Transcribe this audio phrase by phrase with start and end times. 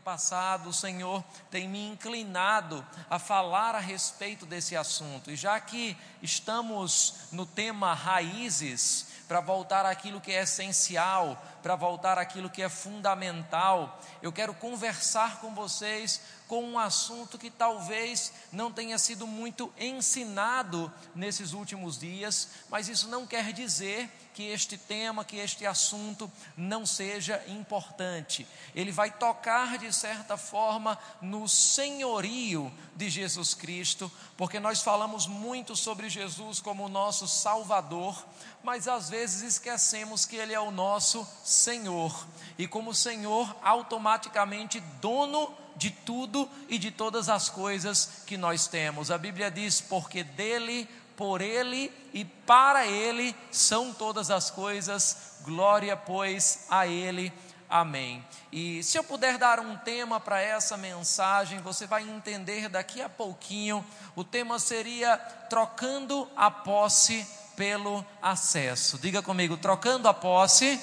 [0.00, 5.30] tenho passado, o Senhor tem me inclinado a falar a respeito desse assunto.
[5.30, 12.18] E já que estamos no tema raízes, para voltar àquilo que é essencial, para voltar
[12.18, 16.20] àquilo que é fundamental, eu quero conversar com vocês
[16.50, 23.06] com um assunto que talvez não tenha sido muito ensinado nesses últimos dias, mas isso
[23.06, 28.44] não quer dizer que este tema, que este assunto não seja importante.
[28.74, 35.76] Ele vai tocar, de certa forma, no senhorio de Jesus Cristo, porque nós falamos muito
[35.76, 38.26] sobre Jesus como nosso Salvador,
[38.62, 45.52] mas às vezes esquecemos que Ele é o nosso Senhor, e como Senhor, automaticamente dono
[45.74, 49.10] de tudo e de todas as coisas que nós temos.
[49.10, 55.96] A Bíblia diz: porque dele por Ele e para Ele são todas as coisas, glória,
[55.96, 57.32] pois, a Ele.
[57.68, 58.24] Amém.
[58.52, 63.08] E se eu puder dar um tema para essa mensagem, você vai entender daqui a
[63.08, 63.84] pouquinho.
[64.14, 65.16] O tema seria
[65.48, 67.26] trocando a posse
[67.56, 68.98] pelo acesso.
[68.98, 70.80] Diga comigo, trocando a posse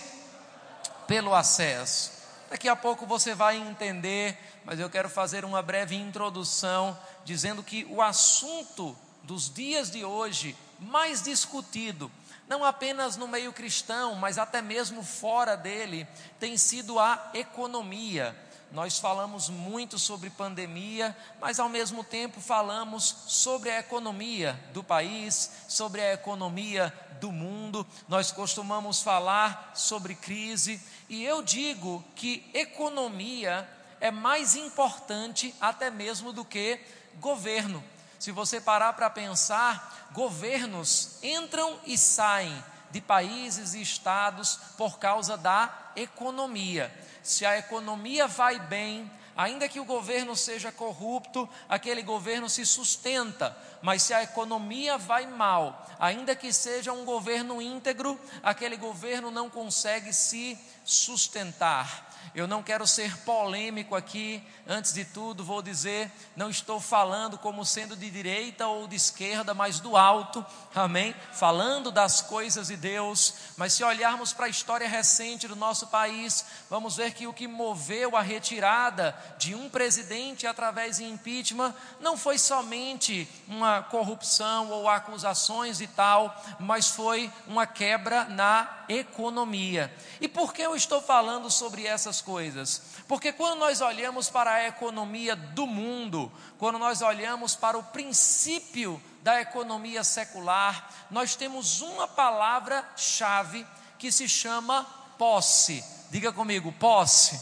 [1.08, 2.12] pelo acesso.
[2.50, 7.86] Daqui a pouco você vai entender, mas eu quero fazer uma breve introdução dizendo que
[7.90, 12.12] o assunto dos dias de hoje mais discutido,
[12.48, 16.08] não apenas no meio cristão, mas até mesmo fora dele,
[16.40, 18.36] tem sido a economia.
[18.72, 25.52] Nós falamos muito sobre pandemia, mas ao mesmo tempo falamos sobre a economia do país,
[25.68, 27.88] sobre a economia do mundo.
[28.08, 33.68] Nós costumamos falar sobre crise, e eu digo que economia
[34.00, 36.80] é mais importante até mesmo do que
[37.16, 37.84] governo.
[38.20, 45.38] Se você parar para pensar, governos entram e saem de países e estados por causa
[45.38, 46.94] da economia.
[47.24, 53.56] Se a economia vai bem, ainda que o governo seja corrupto, aquele governo se sustenta.
[53.82, 59.50] Mas se a economia vai mal, ainda que seja um governo íntegro, aquele governo não
[59.50, 62.07] consegue se sustentar.
[62.36, 67.66] Eu não quero ser polêmico aqui, antes de tudo, vou dizer, não estou falando como
[67.66, 70.46] sendo de direita ou de esquerda, mas do alto,
[70.76, 71.16] amém?
[71.32, 76.46] Falando das coisas de Deus, mas se olharmos para a história recente do nosso país,
[76.70, 82.16] vamos ver que o que moveu a retirada de um presidente através de impeachment não
[82.16, 89.94] foi somente uma corrupção ou acusações e tal, mas foi uma quebra na economia.
[90.22, 92.82] E por que eu estou falando sobre essas coisas?
[93.08, 99.02] Porque quando nós olhamos para a economia do mundo, quando nós olhamos para o princípio
[99.22, 103.66] da economia secular, nós temos uma palavra-chave
[103.98, 104.86] que se chama
[105.18, 105.84] posse.
[106.10, 107.40] Diga comigo, posse.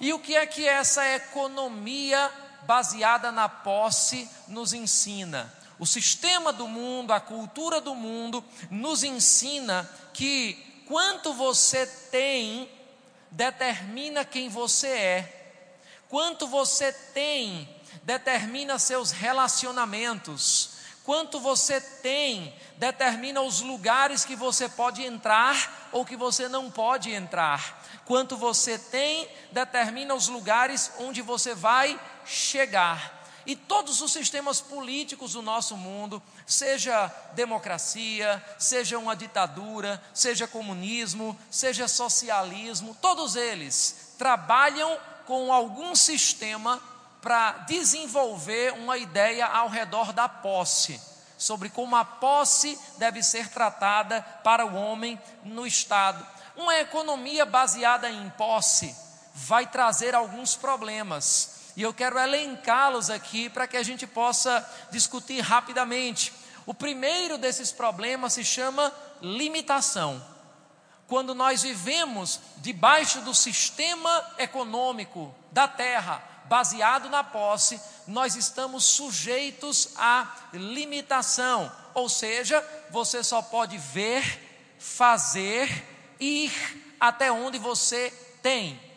[0.00, 2.30] E o que é que essa economia
[2.62, 5.52] baseada na posse nos ensina?
[5.78, 12.68] O sistema do mundo, a cultura do mundo, nos ensina que quanto você tem
[13.30, 15.34] determina quem você é.
[16.08, 17.68] Quanto você tem
[18.02, 20.70] determina seus relacionamentos.
[21.04, 27.12] Quanto você tem determina os lugares que você pode entrar ou que você não pode
[27.12, 27.84] entrar.
[28.06, 33.17] Quanto você tem determina os lugares onde você vai chegar.
[33.48, 41.34] E todos os sistemas políticos do nosso mundo, seja democracia, seja uma ditadura, seja comunismo,
[41.50, 46.78] seja socialismo, todos eles trabalham com algum sistema
[47.22, 51.00] para desenvolver uma ideia ao redor da posse,
[51.38, 56.22] sobre como a posse deve ser tratada para o homem no Estado.
[56.54, 58.94] Uma economia baseada em posse
[59.32, 65.38] vai trazer alguns problemas e eu quero elencá-los aqui para que a gente possa discutir
[65.38, 66.32] rapidamente.
[66.66, 70.20] O primeiro desses problemas se chama limitação.
[71.06, 79.90] Quando nós vivemos debaixo do sistema econômico da terra, baseado na posse, nós estamos sujeitos
[79.96, 81.70] à limitação.
[81.94, 82.60] Ou seja,
[82.90, 85.70] você só pode ver, fazer,
[86.18, 86.52] ir
[86.98, 88.87] até onde você tem.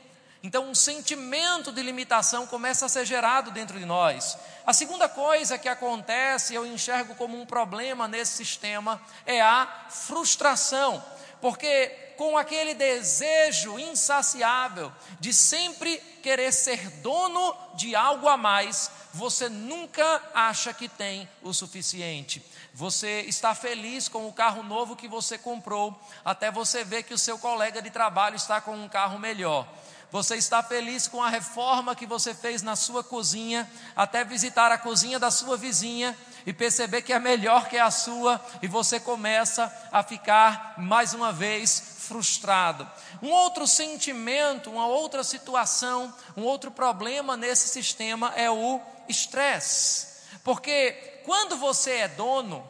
[0.43, 4.37] Então, um sentimento de limitação começa a ser gerado dentro de nós.
[4.65, 11.03] A segunda coisa que acontece, eu enxergo como um problema nesse sistema, é a frustração,
[11.39, 19.49] porque com aquele desejo insaciável de sempre querer ser dono de algo a mais, você
[19.49, 22.43] nunca acha que tem o suficiente.
[22.73, 27.17] Você está feliz com o carro novo que você comprou, até você ver que o
[27.17, 29.67] seu colega de trabalho está com um carro melhor.
[30.11, 34.77] Você está feliz com a reforma que você fez na sua cozinha, até visitar a
[34.77, 39.73] cozinha da sua vizinha e perceber que é melhor que a sua, e você começa
[39.89, 42.89] a ficar mais uma vez frustrado.
[43.21, 50.07] Um outro sentimento, uma outra situação, um outro problema nesse sistema é o estresse.
[50.43, 52.67] Porque quando você é dono,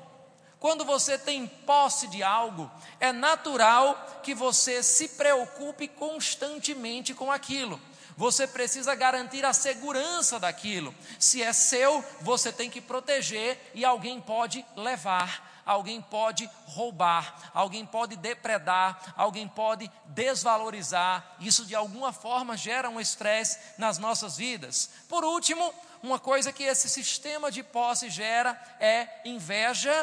[0.62, 2.70] quando você tem posse de algo,
[3.00, 7.82] é natural que você se preocupe constantemente com aquilo.
[8.16, 10.94] Você precisa garantir a segurança daquilo.
[11.18, 17.86] Se é seu, você tem que proteger e alguém pode levar alguém pode roubar, alguém
[17.86, 21.36] pode depredar, alguém pode desvalorizar.
[21.40, 24.90] Isso de alguma forma gera um estresse nas nossas vidas.
[25.08, 29.94] Por último, uma coisa que esse sistema de posse gera é inveja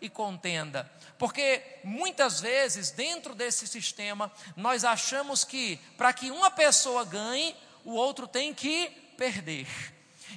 [0.00, 0.90] e contenda.
[1.18, 7.92] Porque muitas vezes, dentro desse sistema, nós achamos que para que uma pessoa ganhe, o
[7.92, 9.66] outro tem que perder.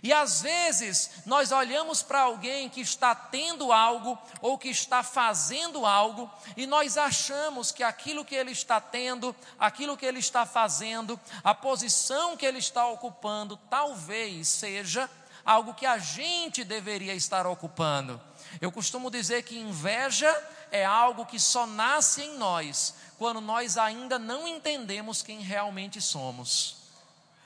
[0.01, 5.85] E às vezes nós olhamos para alguém que está tendo algo ou que está fazendo
[5.85, 11.19] algo e nós achamos que aquilo que ele está tendo, aquilo que ele está fazendo,
[11.43, 15.09] a posição que ele está ocupando, talvez seja
[15.45, 18.19] algo que a gente deveria estar ocupando.
[18.59, 20.29] Eu costumo dizer que inveja
[20.71, 26.77] é algo que só nasce em nós quando nós ainda não entendemos quem realmente somos.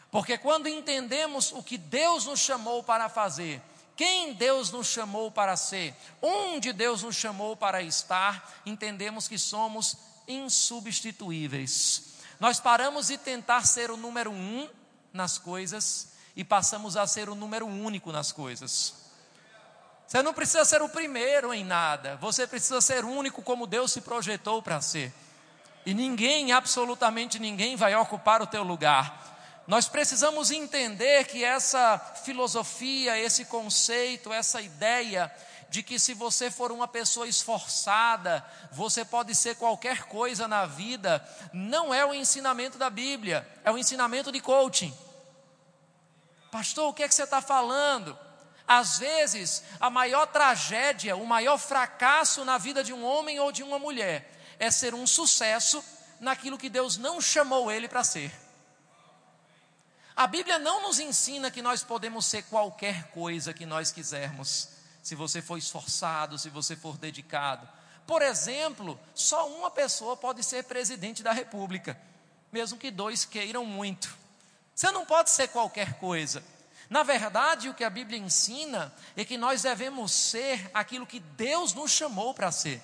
[0.10, 3.62] Porque quando entendemos o que Deus nos chamou para fazer,
[3.96, 9.98] quem Deus nos chamou para ser, onde Deus nos chamou para estar, entendemos que somos
[10.28, 12.16] insubstituíveis.
[12.40, 14.70] Nós paramos de tentar ser o número um
[15.14, 19.05] nas coisas e passamos a ser o número único nas coisas.
[20.08, 24.02] Você não precisa ser o primeiro em nada, você precisa ser único como Deus se
[24.02, 25.12] projetou para ser.
[25.86, 29.24] E ninguém, absolutamente ninguém, vai ocupar o teu lugar.
[29.68, 35.32] Nós precisamos entender que essa filosofia, esse conceito, essa ideia
[35.70, 41.28] de que se você for uma pessoa esforçada, você pode ser qualquer coisa na vida,
[41.52, 44.96] não é o ensinamento da Bíblia, é o ensinamento de coaching.
[46.52, 48.18] Pastor, o que é que você está falando?
[48.68, 53.62] Às vezes, a maior tragédia, o maior fracasso na vida de um homem ou de
[53.62, 55.84] uma mulher é ser um sucesso
[56.20, 58.32] naquilo que Deus não chamou ele para ser.
[60.16, 64.70] A Bíblia não nos ensina que nós podemos ser qualquer coisa que nós quisermos,
[65.04, 67.68] se você for esforçado, se você for dedicado.
[68.08, 72.00] Por exemplo, só uma pessoa pode ser presidente da República,
[72.52, 74.16] mesmo que dois queiram muito.
[74.74, 76.42] Você não pode ser qualquer coisa.
[76.90, 81.74] Na verdade, o que a Bíblia ensina é que nós devemos ser aquilo que Deus
[81.74, 82.82] nos chamou para ser.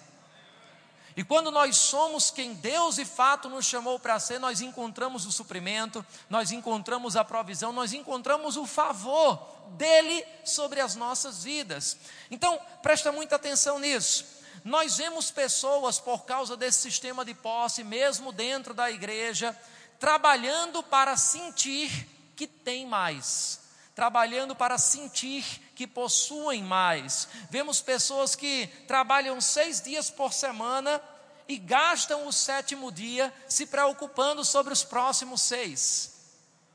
[1.15, 5.31] E quando nós somos quem Deus de fato nos chamou para ser, nós encontramos o
[5.31, 9.37] suprimento, nós encontramos a provisão, nós encontramos o favor
[9.71, 11.97] dele sobre as nossas vidas.
[12.29, 14.25] Então, presta muita atenção nisso.
[14.63, 19.57] Nós vemos pessoas, por causa desse sistema de posse, mesmo dentro da igreja,
[19.99, 23.59] trabalhando para sentir que tem mais,
[23.95, 25.43] trabalhando para sentir
[25.75, 27.27] que possuem mais.
[27.49, 31.01] Vemos pessoas que trabalham seis dias por semana
[31.47, 36.11] e gastam o sétimo dia se preocupando sobre os próximos seis.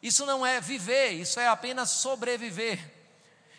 [0.02, 2.95] Isso não é viver, isso é apenas sobreviver.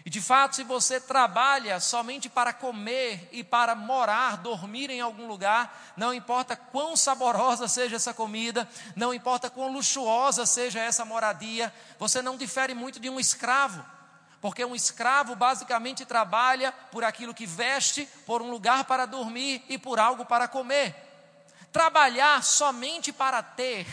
[0.08, 5.28] E de fato, se você trabalha somente para comer e para morar, dormir em algum
[5.28, 11.74] lugar, não importa quão saborosa seja essa comida, não importa quão luxuosa seja essa moradia,
[12.00, 13.84] você não difere muito de um escravo.
[14.40, 19.78] Porque um escravo basicamente trabalha por aquilo que veste, por um lugar para dormir e
[19.78, 20.96] por algo para comer.
[21.70, 23.86] Trabalhar somente para ter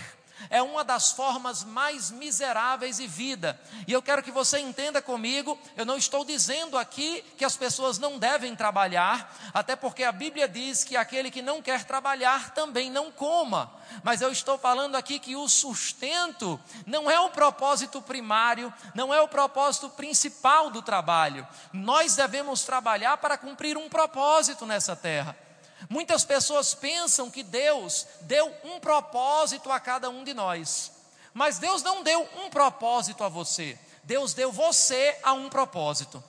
[0.50, 3.58] é uma das formas mais miseráveis de vida.
[3.86, 7.98] E eu quero que você entenda comigo, eu não estou dizendo aqui que as pessoas
[7.98, 12.90] não devem trabalhar, até porque a Bíblia diz que aquele que não quer trabalhar também
[12.90, 13.72] não coma.
[14.02, 19.20] Mas eu estou falando aqui que o sustento não é o propósito primário, não é
[19.20, 21.46] o propósito principal do trabalho.
[21.72, 25.43] Nós devemos trabalhar para cumprir um propósito nessa terra.
[25.88, 30.92] Muitas pessoas pensam que Deus deu um propósito a cada um de nós,
[31.32, 36.22] mas Deus não deu um propósito a você, Deus deu você a um propósito.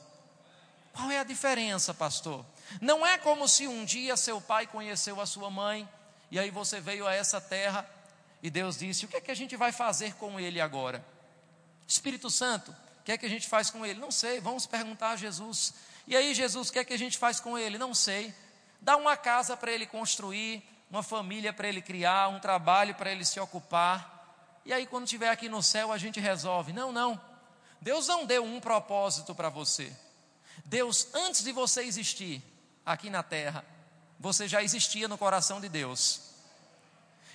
[0.93, 2.45] Qual é a diferença, pastor?
[2.81, 5.87] Não é como se um dia seu pai conheceu a sua mãe,
[6.31, 7.87] e aí você veio a essa terra
[8.41, 11.03] e Deus disse: O que é que a gente vai fazer com ele agora?
[11.87, 13.99] Espírito Santo, o que é que a gente faz com ele?
[13.99, 15.73] Não sei, vamos perguntar a Jesus.
[16.07, 17.77] E aí, Jesus, o que é que a gente faz com ele?
[17.77, 18.33] Não sei.
[18.85, 23.25] Dá uma casa para ele construir, uma família para ele criar, um trabalho para ele
[23.25, 24.61] se ocupar.
[24.63, 26.71] e aí quando estiver aqui no céu a gente resolve.
[26.71, 27.19] Não, não.
[27.81, 29.91] Deus não deu um propósito para você.
[30.63, 32.43] Deus, antes de você existir
[32.85, 33.65] aqui na terra,
[34.19, 36.21] você já existia no coração de Deus.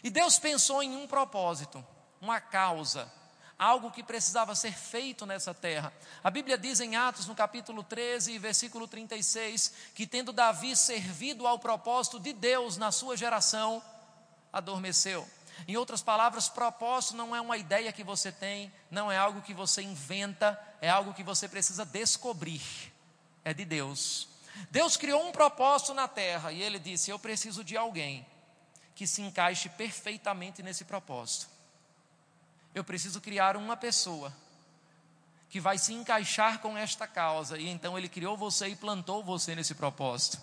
[0.04, 1.84] E Deus pensou em um propósito,
[2.20, 3.10] uma causa,
[3.60, 5.92] algo que precisava ser feito nessa terra.
[6.24, 11.58] A Bíblia diz em Atos, no capítulo 13, versículo 36, que tendo Davi servido ao
[11.58, 13.82] propósito de Deus na sua geração,
[14.50, 15.28] adormeceu.
[15.68, 19.52] Em outras palavras, propósito não é uma ideia que você tem, não é algo que
[19.52, 22.62] você inventa, é algo que você precisa descobrir.
[23.44, 24.26] É de Deus.
[24.70, 28.26] Deus criou um propósito na terra e ele disse: Eu preciso de alguém
[28.94, 31.59] que se encaixe perfeitamente nesse propósito.
[32.74, 34.32] Eu preciso criar uma pessoa
[35.48, 37.58] que vai se encaixar com esta causa.
[37.58, 40.38] E então ele criou você e plantou você nesse propósito.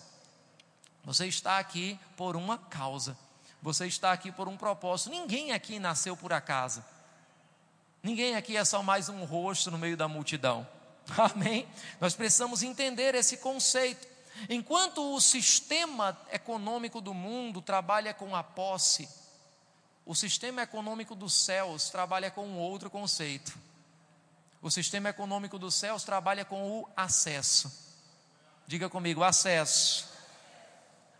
[1.04, 3.16] Você está aqui por uma causa.
[3.62, 5.10] Você está aqui por um propósito.
[5.10, 6.84] Ninguém aqui nasceu por acaso.
[8.02, 10.68] Ninguém aqui é só mais um rosto no meio da multidão.
[11.16, 11.66] Amém?
[12.00, 14.06] Nós precisamos entender esse conceito.
[14.48, 19.08] Enquanto o sistema econômico do mundo trabalha com a posse,
[20.08, 23.52] o sistema econômico dos céus trabalha com um outro conceito.
[24.62, 27.70] O sistema econômico dos céus trabalha com o acesso.
[28.66, 30.08] Diga comigo, acesso.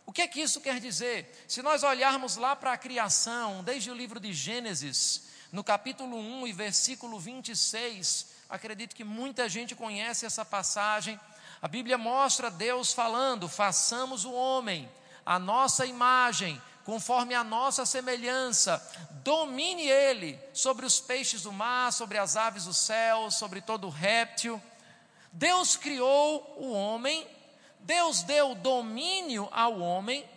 [0.07, 1.45] O que é que isso quer dizer?
[1.47, 6.47] Se nós olharmos lá para a criação, desde o livro de Gênesis, no capítulo 1
[6.47, 11.19] e versículo 26, acredito que muita gente conhece essa passagem.
[11.61, 14.89] A Bíblia mostra Deus falando: façamos o homem,
[15.23, 18.81] a nossa imagem, conforme a nossa semelhança,
[19.23, 24.61] domine ele sobre os peixes do mar, sobre as aves do céu, sobre todo réptil.
[25.31, 27.27] Deus criou o homem
[27.79, 30.27] Deus deu domínio ao homem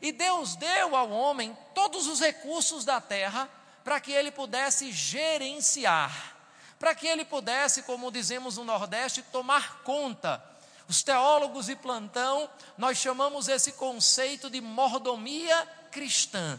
[0.00, 3.48] e Deus deu ao homem todos os recursos da terra
[3.82, 6.36] para que ele pudesse gerenciar,
[6.78, 10.42] para que ele pudesse, como dizemos no Nordeste, tomar conta.
[10.88, 16.58] Os teólogos de plantão, nós chamamos esse conceito de mordomia cristã.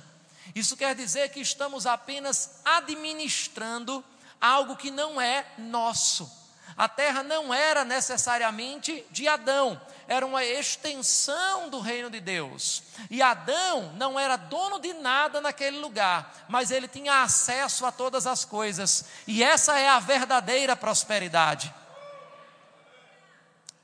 [0.55, 4.03] Isso quer dizer que estamos apenas administrando
[4.39, 6.31] algo que não é nosso.
[6.77, 12.83] A terra não era necessariamente de Adão, era uma extensão do reino de Deus.
[13.09, 18.25] E Adão não era dono de nada naquele lugar, mas ele tinha acesso a todas
[18.25, 19.05] as coisas.
[19.27, 21.73] E essa é a verdadeira prosperidade.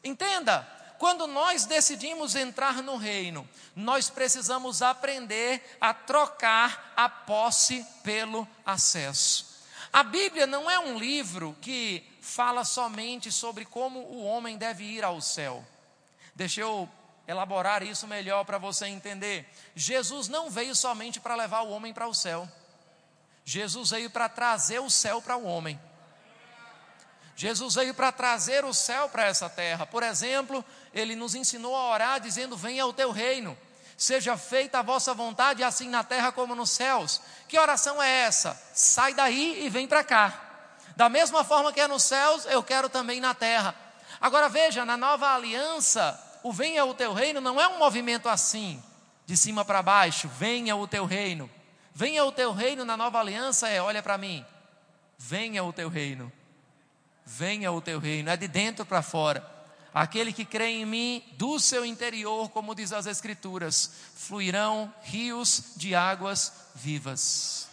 [0.03, 0.67] Entenda,
[0.99, 9.63] quando nós decidimos entrar no reino, nós precisamos aprender a trocar a posse pelo acesso.
[9.93, 15.03] A Bíblia não é um livro que fala somente sobre como o homem deve ir
[15.05, 15.65] ao céu.
[16.35, 16.87] Deixa eu
[17.25, 19.49] elaborar isso melhor para você entender.
[19.73, 22.47] Jesus não veio somente para levar o homem para o céu.
[23.45, 25.79] Jesus veio para trazer o céu para o homem.
[27.39, 29.85] Jesus veio para trazer o céu para essa terra.
[29.85, 30.63] Por exemplo,
[30.93, 33.57] ele nos ensinou a orar dizendo: Venha o teu reino,
[33.97, 37.21] seja feita a vossa vontade, assim na terra como nos céus.
[37.47, 38.59] Que oração é essa?
[38.73, 40.45] Sai daí e vem para cá.
[40.95, 43.75] Da mesma forma que é nos céus, eu quero também na terra.
[44.19, 48.83] Agora veja, na nova aliança, o venha o teu reino não é um movimento assim,
[49.25, 51.49] de cima para baixo, venha o teu reino.
[51.93, 54.45] Venha o teu reino na nova aliança é, olha para mim,
[55.17, 56.31] venha o teu reino.
[57.31, 59.47] Venha o teu reino, é de dentro para fora.
[59.93, 65.95] Aquele que crê em mim, do seu interior, como diz as Escrituras, fluirão rios de
[65.95, 67.67] águas vivas.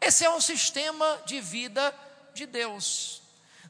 [0.00, 1.94] Esse é um sistema de vida
[2.32, 3.20] de Deus.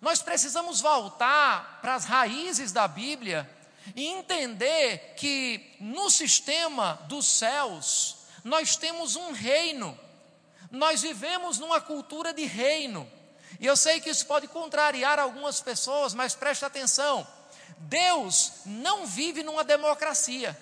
[0.01, 3.49] Nós precisamos voltar para as raízes da Bíblia
[3.97, 9.99] e entender que no sistema dos céus nós temos um reino,
[10.71, 13.11] nós vivemos numa cultura de reino.
[13.59, 17.27] E eu sei que isso pode contrariar algumas pessoas, mas preste atenção:
[17.79, 20.57] Deus não vive numa democracia.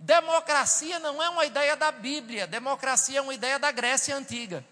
[0.00, 4.64] Democracia não é uma ideia da Bíblia, democracia é uma ideia da Grécia Antiga.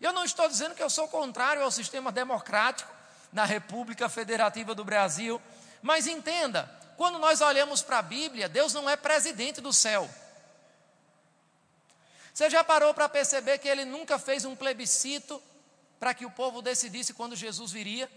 [0.00, 2.90] Eu não estou dizendo que eu sou contrário ao sistema democrático
[3.32, 5.40] na República Federativa do Brasil,
[5.82, 10.08] mas entenda, quando nós olhamos para a Bíblia, Deus não é presidente do céu.
[12.38, 15.42] Você já parou para perceber que ele nunca fez um plebiscito
[15.98, 18.08] para que o povo decidisse quando Jesus viria?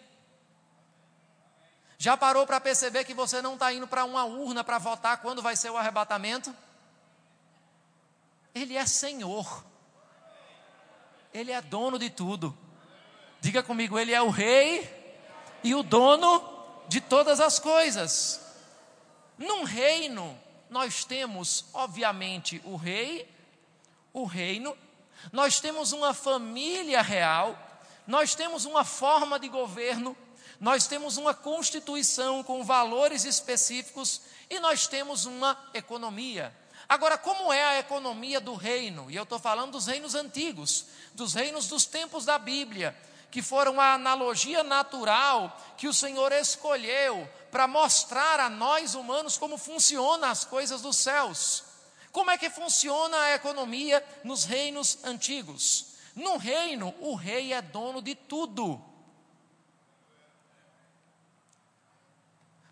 [1.98, 5.42] Já parou para perceber que você não está indo para uma urna para votar quando
[5.42, 6.56] vai ser o arrebatamento?
[8.54, 9.66] Ele é Senhor.
[11.34, 12.56] Ele é dono de tudo.
[13.40, 14.88] Diga comigo, Ele é o Rei
[15.64, 16.48] e o dono
[16.88, 18.40] de todas as coisas.
[19.36, 23.28] Num reino, nós temos, obviamente, o Rei,
[24.14, 24.78] o reino,
[25.32, 27.58] nós temos uma família real,
[28.08, 30.16] nós temos uma forma de governo,
[30.60, 36.56] nós temos uma constituição com valores específicos e nós temos uma economia.
[36.88, 39.10] Agora, como é a economia do reino?
[39.10, 42.96] E eu estou falando dos reinos antigos, dos reinos dos tempos da Bíblia,
[43.32, 49.58] que foram a analogia natural que o Senhor escolheu para mostrar a nós humanos como
[49.58, 51.64] funcionam as coisas dos céus.
[52.12, 55.96] Como é que funciona a economia nos reinos antigos?
[56.16, 58.84] No reino, o rei é dono de tudo.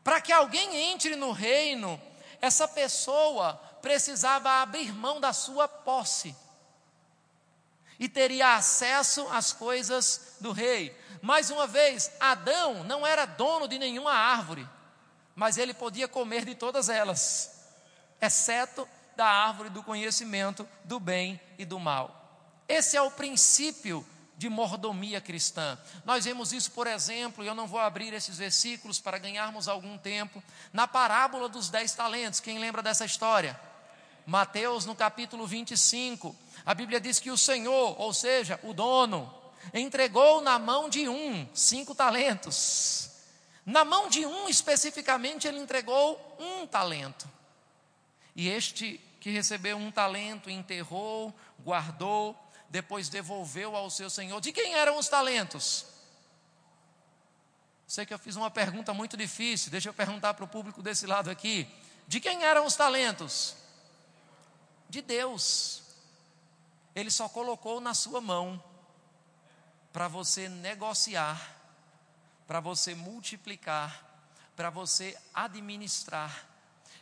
[0.03, 2.01] Para que alguém entre no reino,
[2.41, 6.35] essa pessoa precisava abrir mão da sua posse
[7.97, 10.97] e teria acesso às coisas do rei.
[11.21, 14.67] Mais uma vez, Adão não era dono de nenhuma árvore,
[15.35, 17.67] mas ele podia comer de todas elas,
[18.21, 18.87] exceto
[19.19, 22.63] da árvore do conhecimento do bem e do mal.
[22.69, 24.07] Esse é o princípio
[24.37, 25.77] de mordomia cristã.
[26.05, 29.97] Nós vemos isso, por exemplo, e eu não vou abrir esses versículos para ganharmos algum
[29.97, 32.39] tempo, na parábola dos dez talentos.
[32.39, 33.59] Quem lembra dessa história?
[34.25, 36.33] Mateus, no capítulo 25,
[36.65, 39.29] a Bíblia diz que o Senhor, ou seja, o dono,
[39.73, 43.09] entregou na mão de um cinco talentos.
[43.65, 47.27] Na mão de um especificamente, ele entregou um talento.
[48.33, 52.37] E este que recebeu um talento, enterrou, guardou,
[52.69, 54.39] depois devolveu ao seu senhor.
[54.39, 55.85] De quem eram os talentos?
[57.87, 61.07] Sei que eu fiz uma pergunta muito difícil, deixa eu perguntar para o público desse
[61.07, 61.67] lado aqui.
[62.07, 63.55] De quem eram os talentos?
[64.87, 65.83] De Deus.
[66.95, 68.63] Ele só colocou na sua mão
[69.91, 71.55] para você negociar,
[72.47, 74.05] para você multiplicar,
[74.55, 76.47] para você administrar.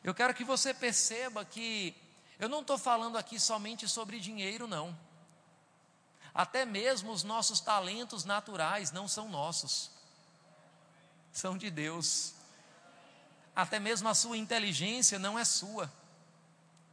[0.04, 1.96] Eu quero que você perceba que
[2.40, 4.98] eu não estou falando aqui somente sobre dinheiro, não.
[6.34, 9.90] Até mesmo os nossos talentos naturais não são nossos,
[11.32, 12.34] são de Deus.
[13.56, 15.92] Até mesmo a sua inteligência não é sua,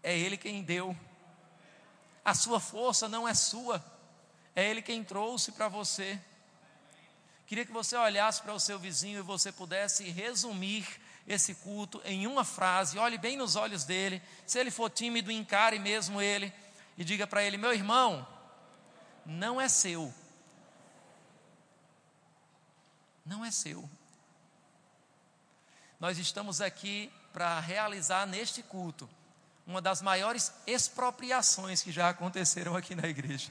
[0.02, 0.96] é Ele quem deu.
[2.24, 3.84] A sua força não é sua,
[4.56, 6.18] é Ele quem trouxe para você.
[7.46, 10.86] Queria que você olhasse para o seu vizinho e você pudesse resumir
[11.26, 14.22] esse culto em uma frase, olhe bem nos olhos dele.
[14.46, 16.52] Se ele for tímido, encare mesmo ele
[16.98, 18.26] e diga para ele: Meu irmão,
[19.24, 20.12] não é seu.
[23.24, 23.88] Não é seu.
[25.98, 29.08] Nós estamos aqui para realizar neste culto
[29.66, 33.50] uma das maiores expropriações que já aconteceram aqui na igreja.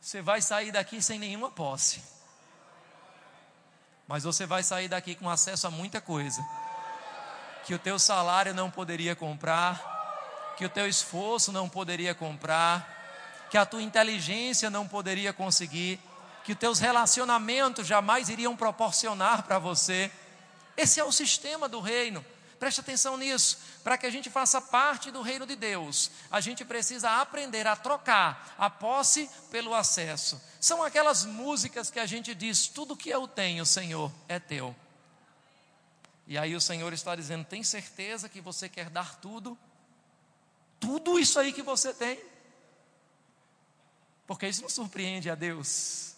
[0.00, 2.02] Você vai sair daqui sem nenhuma posse
[4.12, 6.44] mas você vai sair daqui com acesso a muita coisa
[7.64, 13.56] que o teu salário não poderia comprar, que o teu esforço não poderia comprar, que
[13.56, 15.98] a tua inteligência não poderia conseguir,
[16.44, 20.12] que os teus relacionamentos jamais iriam proporcionar para você.
[20.76, 22.22] Esse é o sistema do reino.
[22.62, 23.58] Preste atenção nisso.
[23.82, 27.74] Para que a gente faça parte do reino de Deus, a gente precisa aprender a
[27.74, 30.40] trocar a posse pelo acesso.
[30.60, 34.76] São aquelas músicas que a gente diz: tudo que eu tenho, Senhor, é teu.
[36.24, 39.58] E aí o Senhor está dizendo: tem certeza que você quer dar tudo?
[40.78, 42.22] Tudo isso aí que você tem?
[44.24, 46.14] Porque isso não surpreende a Deus.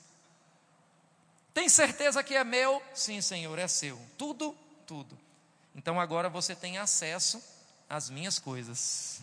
[1.55, 2.83] Tem certeza que é meu?
[2.93, 3.99] Sim, Senhor, é seu.
[4.19, 4.55] Tudo,
[4.87, 5.24] tudo.
[5.75, 7.43] Então agora você tem acesso
[7.89, 9.23] às minhas coisas.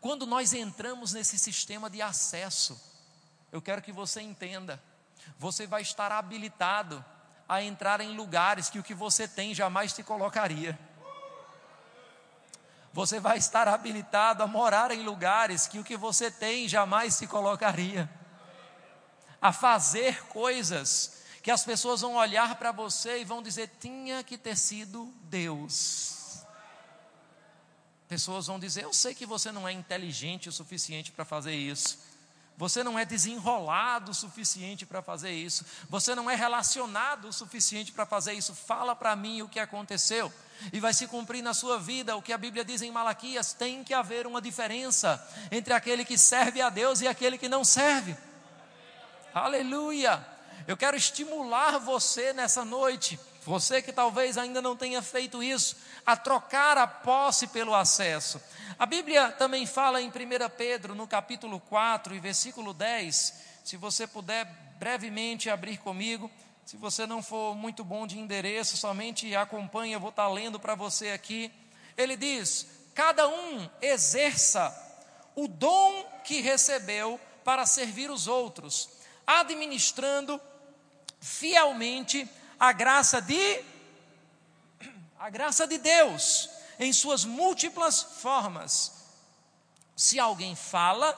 [0.00, 2.80] Quando nós entramos nesse sistema de acesso,
[3.50, 4.82] eu quero que você entenda,
[5.38, 7.04] você vai estar habilitado
[7.48, 10.78] a entrar em lugares que o que você tem jamais te colocaria.
[12.92, 17.26] Você vai estar habilitado a morar em lugares que o que você tem jamais te
[17.26, 18.10] colocaria.
[19.40, 24.36] A fazer coisas que as pessoas vão olhar para você e vão dizer: tinha que
[24.36, 26.42] ter sido Deus.
[28.08, 31.98] Pessoas vão dizer: eu sei que você não é inteligente o suficiente para fazer isso.
[32.56, 35.64] Você não é desenrolado o suficiente para fazer isso.
[35.88, 38.52] Você não é relacionado o suficiente para fazer isso.
[38.52, 40.32] Fala para mim o que aconteceu.
[40.72, 43.84] E vai se cumprir na sua vida o que a Bíblia diz em Malaquias: tem
[43.84, 48.16] que haver uma diferença entre aquele que serve a Deus e aquele que não serve.
[49.32, 50.37] Aleluia!
[50.68, 56.14] Eu quero estimular você nessa noite, você que talvez ainda não tenha feito isso, a
[56.14, 58.38] trocar a posse pelo acesso.
[58.78, 60.12] A Bíblia também fala em 1
[60.58, 63.32] Pedro, no capítulo 4 e versículo 10.
[63.64, 64.44] Se você puder
[64.78, 66.30] brevemente abrir comigo,
[66.66, 70.74] se você não for muito bom de endereço, somente acompanhe, eu vou estar lendo para
[70.74, 71.50] você aqui.
[71.96, 74.70] Ele diz: cada um exerça
[75.34, 78.90] o dom que recebeu para servir os outros,
[79.26, 80.38] administrando
[81.20, 82.28] fielmente
[82.58, 83.64] a graça de
[85.18, 88.92] a graça de Deus em suas múltiplas formas.
[89.96, 91.12] Se alguém fala,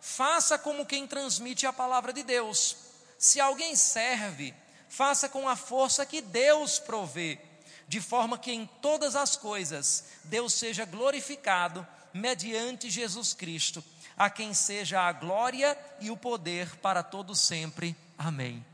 [0.00, 2.76] faça como quem transmite a palavra de Deus.
[3.18, 4.54] Se alguém serve,
[4.88, 7.40] faça com a força que Deus provê,
[7.88, 13.82] de forma que em todas as coisas Deus seja glorificado mediante Jesus Cristo,
[14.16, 17.96] a quem seja a glória e o poder para todo sempre.
[18.16, 18.69] Amém.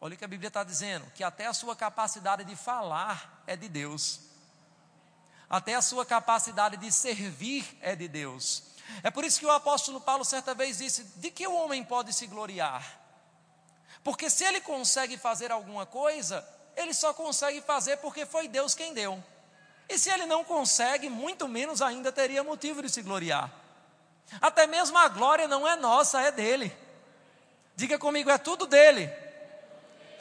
[0.00, 3.56] Olha o que a Bíblia está dizendo: que até a sua capacidade de falar é
[3.56, 4.20] de Deus,
[5.48, 8.62] até a sua capacidade de servir é de Deus.
[9.02, 12.12] É por isso que o apóstolo Paulo certa vez disse: de que o homem pode
[12.12, 12.84] se gloriar?
[14.04, 18.92] Porque se ele consegue fazer alguma coisa, ele só consegue fazer porque foi Deus quem
[18.92, 19.22] deu.
[19.88, 23.50] E se ele não consegue, muito menos ainda teria motivo de se gloriar.
[24.40, 26.76] Até mesmo a glória não é nossa, é dele.
[27.76, 29.12] Diga comigo, é tudo dele.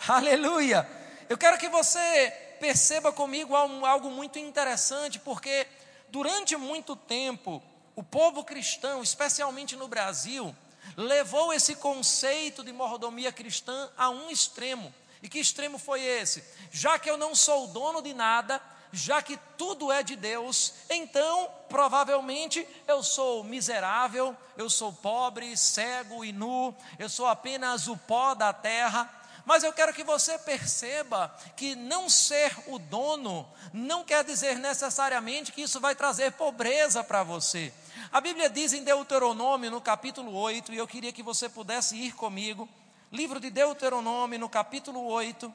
[0.07, 0.87] Aleluia!
[1.27, 5.67] Eu quero que você perceba comigo algo muito interessante, porque
[6.09, 7.61] durante muito tempo,
[7.95, 10.55] o povo cristão, especialmente no Brasil,
[10.95, 14.93] levou esse conceito de mordomia cristã a um extremo.
[15.21, 16.43] E que extremo foi esse?
[16.71, 21.49] Já que eu não sou dono de nada, já que tudo é de Deus, então
[21.67, 28.33] provavelmente eu sou miserável, eu sou pobre, cego e nu, eu sou apenas o pó
[28.33, 29.09] da terra.
[29.45, 35.51] Mas eu quero que você perceba que não ser o dono não quer dizer necessariamente
[35.51, 37.71] que isso vai trazer pobreza para você.
[38.11, 42.15] A Bíblia diz em Deuteronômio, no capítulo 8, e eu queria que você pudesse ir
[42.15, 42.67] comigo.
[43.11, 45.53] Livro de Deuteronômio, no capítulo 8.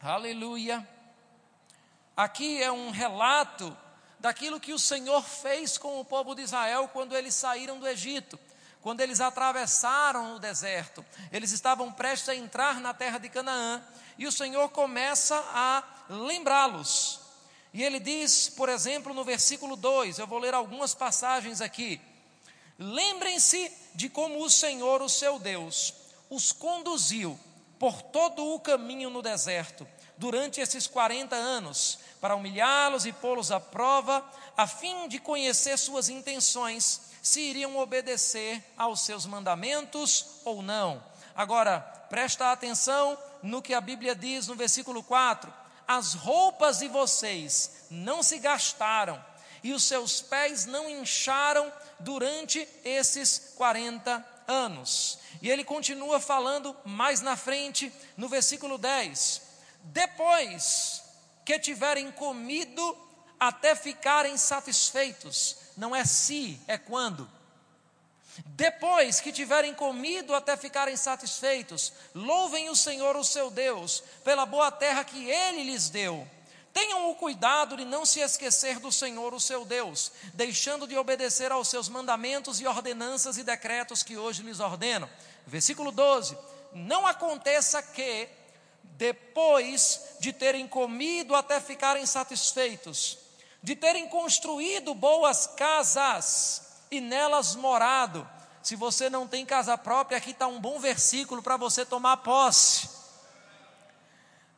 [0.00, 0.86] Aleluia.
[2.16, 3.76] Aqui é um relato
[4.20, 8.38] daquilo que o Senhor fez com o povo de Israel quando eles saíram do Egito
[8.82, 13.82] quando eles atravessaram o deserto, eles estavam prestes a entrar na terra de Canaã,
[14.16, 17.20] e o Senhor começa a lembrá-los.
[17.72, 22.00] E ele diz, por exemplo, no versículo 2, eu vou ler algumas passagens aqui.
[22.78, 25.94] Lembrem-se de como o Senhor, o seu Deus,
[26.28, 27.38] os conduziu
[27.78, 33.60] por todo o caminho no deserto, durante esses 40 anos, para humilhá-los e pô-los à
[33.60, 34.24] prova,
[34.56, 41.02] a fim de conhecer suas intenções se iriam obedecer aos seus mandamentos ou não.
[41.34, 45.52] Agora, presta atenção no que a Bíblia diz no versículo 4:
[45.86, 49.22] As roupas de vocês não se gastaram
[49.62, 55.18] e os seus pés não incharam durante esses 40 anos.
[55.40, 59.42] E ele continua falando mais na frente, no versículo 10:
[59.84, 61.02] Depois
[61.44, 62.96] que tiverem comido
[63.38, 67.26] até ficarem satisfeitos, não é se, é quando.
[68.48, 74.70] Depois que tiverem comido até ficarem satisfeitos, louvem o Senhor, o seu Deus, pela boa
[74.70, 76.28] terra que ele lhes deu.
[76.70, 81.50] Tenham o cuidado de não se esquecer do Senhor, o seu Deus, deixando de obedecer
[81.50, 85.08] aos seus mandamentos e ordenanças e decretos que hoje lhes ordeno.
[85.46, 86.36] Versículo 12:
[86.74, 88.28] Não aconteça que,
[88.98, 93.19] depois de terem comido até ficarem satisfeitos,
[93.62, 98.28] de terem construído boas casas e nelas morado.
[98.62, 102.88] Se você não tem casa própria, aqui está um bom versículo para você tomar posse.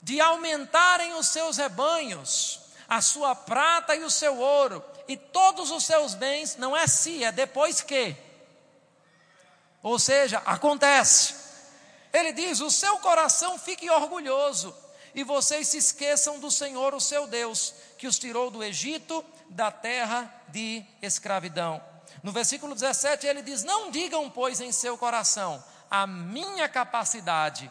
[0.00, 5.84] De aumentarem os seus rebanhos, a sua prata e o seu ouro, e todos os
[5.84, 8.16] seus bens, não é se, é depois que.
[9.82, 11.34] Ou seja, acontece.
[12.12, 14.74] Ele diz: o seu coração fique orgulhoso,
[15.14, 19.70] e vocês se esqueçam do Senhor, o seu Deus, que os tirou do Egito, da
[19.70, 21.82] terra de escravidão.
[22.22, 27.70] No versículo 17 ele diz: Não digam, pois, em seu coração, a minha capacidade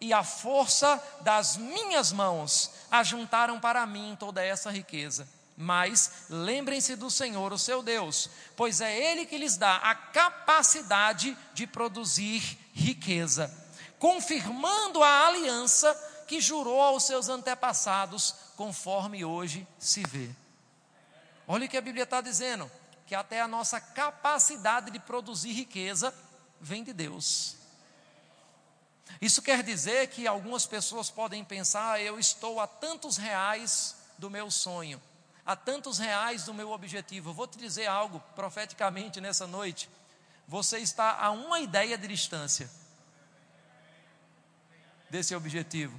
[0.00, 5.26] e a força das minhas mãos ajuntaram para mim toda essa riqueza.
[5.56, 11.36] Mas lembrem-se do Senhor, o seu Deus, pois é Ele que lhes dá a capacidade
[11.54, 13.52] de produzir riqueza,
[13.98, 15.94] confirmando a aliança
[16.26, 20.30] que jurou aos seus antepassados, conforme hoje se vê.
[21.46, 22.70] Olha o que a Bíblia está dizendo:
[23.06, 26.12] que até a nossa capacidade de produzir riqueza
[26.60, 27.56] vem de Deus.
[29.20, 34.28] Isso quer dizer que algumas pessoas podem pensar: ah, eu estou a tantos reais do
[34.28, 35.00] meu sonho,
[35.44, 37.30] a tantos reais do meu objetivo.
[37.30, 39.88] Eu vou te dizer algo profeticamente nessa noite.
[40.48, 42.68] Você está a uma ideia de distância
[45.08, 45.98] desse objetivo.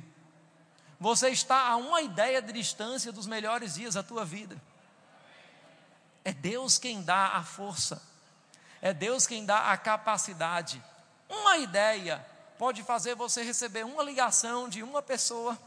[1.00, 4.60] Você está a uma ideia de distância dos melhores dias da tua vida.
[6.26, 8.02] É Deus quem dá a força,
[8.82, 10.84] é Deus quem dá a capacidade.
[11.30, 12.26] Uma ideia
[12.58, 15.58] pode fazer você receber uma ligação de uma pessoa,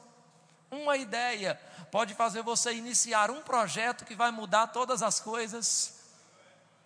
[0.70, 1.58] uma ideia
[1.90, 5.94] pode fazer você iniciar um projeto que vai mudar todas as coisas,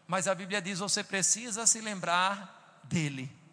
[0.06, 3.43] mas a Bíblia diz: você precisa se lembrar dele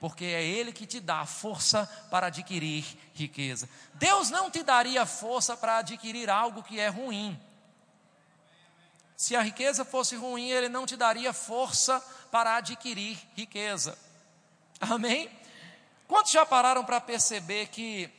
[0.00, 3.68] porque é Ele que te dá força para adquirir riqueza.
[3.94, 7.38] Deus não te daria força para adquirir algo que é ruim.
[9.16, 13.96] Se a riqueza fosse ruim, Ele não te daria força para adquirir riqueza.
[14.80, 15.30] Amém?
[16.06, 18.10] Quantos já pararam para perceber que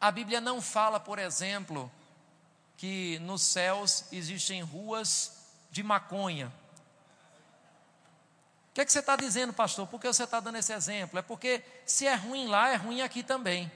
[0.00, 1.90] a Bíblia não fala, por exemplo,
[2.76, 6.52] que nos céus existem ruas de maconha?
[8.80, 9.86] Que, é que você está dizendo, pastor?
[9.86, 11.18] Por que você está dando esse exemplo?
[11.18, 13.70] É porque se é ruim lá, é ruim aqui também.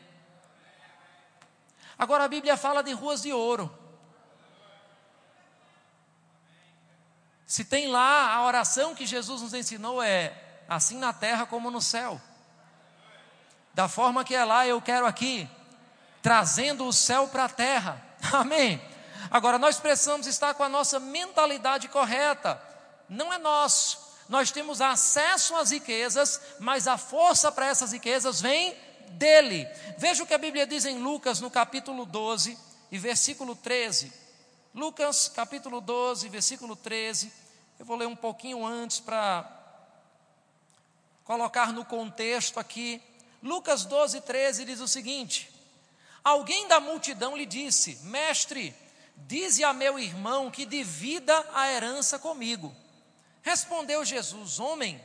[1.99, 3.71] Agora a Bíblia fala de ruas de ouro.
[7.47, 10.33] Se tem lá a oração que Jesus nos ensinou é
[10.67, 12.19] assim na terra como no céu.
[13.75, 15.47] Da forma que é lá, eu quero aqui,
[16.23, 18.03] trazendo o céu para a terra.
[18.33, 18.83] Amém.
[19.31, 22.59] Agora nós precisamos estar com a nossa mentalidade correta.
[23.07, 28.75] Não é nosso, nós temos acesso às riquezas, mas a força para essas riquezas vem
[29.11, 29.69] dele.
[29.99, 32.59] Veja o que a Bíblia diz em Lucas, no capítulo 12
[32.91, 34.13] e versículo 13.
[34.75, 37.33] Lucas, capítulo 12, versículo 13.
[37.79, 39.49] Eu vou ler um pouquinho antes para
[41.25, 43.01] colocar no contexto aqui.
[43.43, 45.51] Lucas 12, 13 diz o seguinte:
[46.23, 48.75] Alguém da multidão lhe disse: Mestre,
[49.17, 52.75] dize a meu irmão que divida a herança comigo.
[53.45, 55.01] Respondeu Jesus: Homem,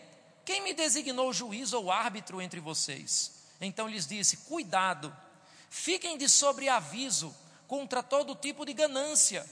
[0.45, 3.33] quem me designou juiz ou árbitro entre vocês?
[3.59, 5.15] Então lhes disse: Cuidado,
[5.69, 7.35] fiquem de sobreaviso
[7.67, 9.45] contra todo tipo de ganância.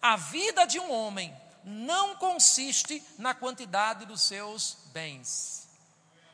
[0.00, 5.68] A vida de um homem não consiste na quantidade dos seus bens.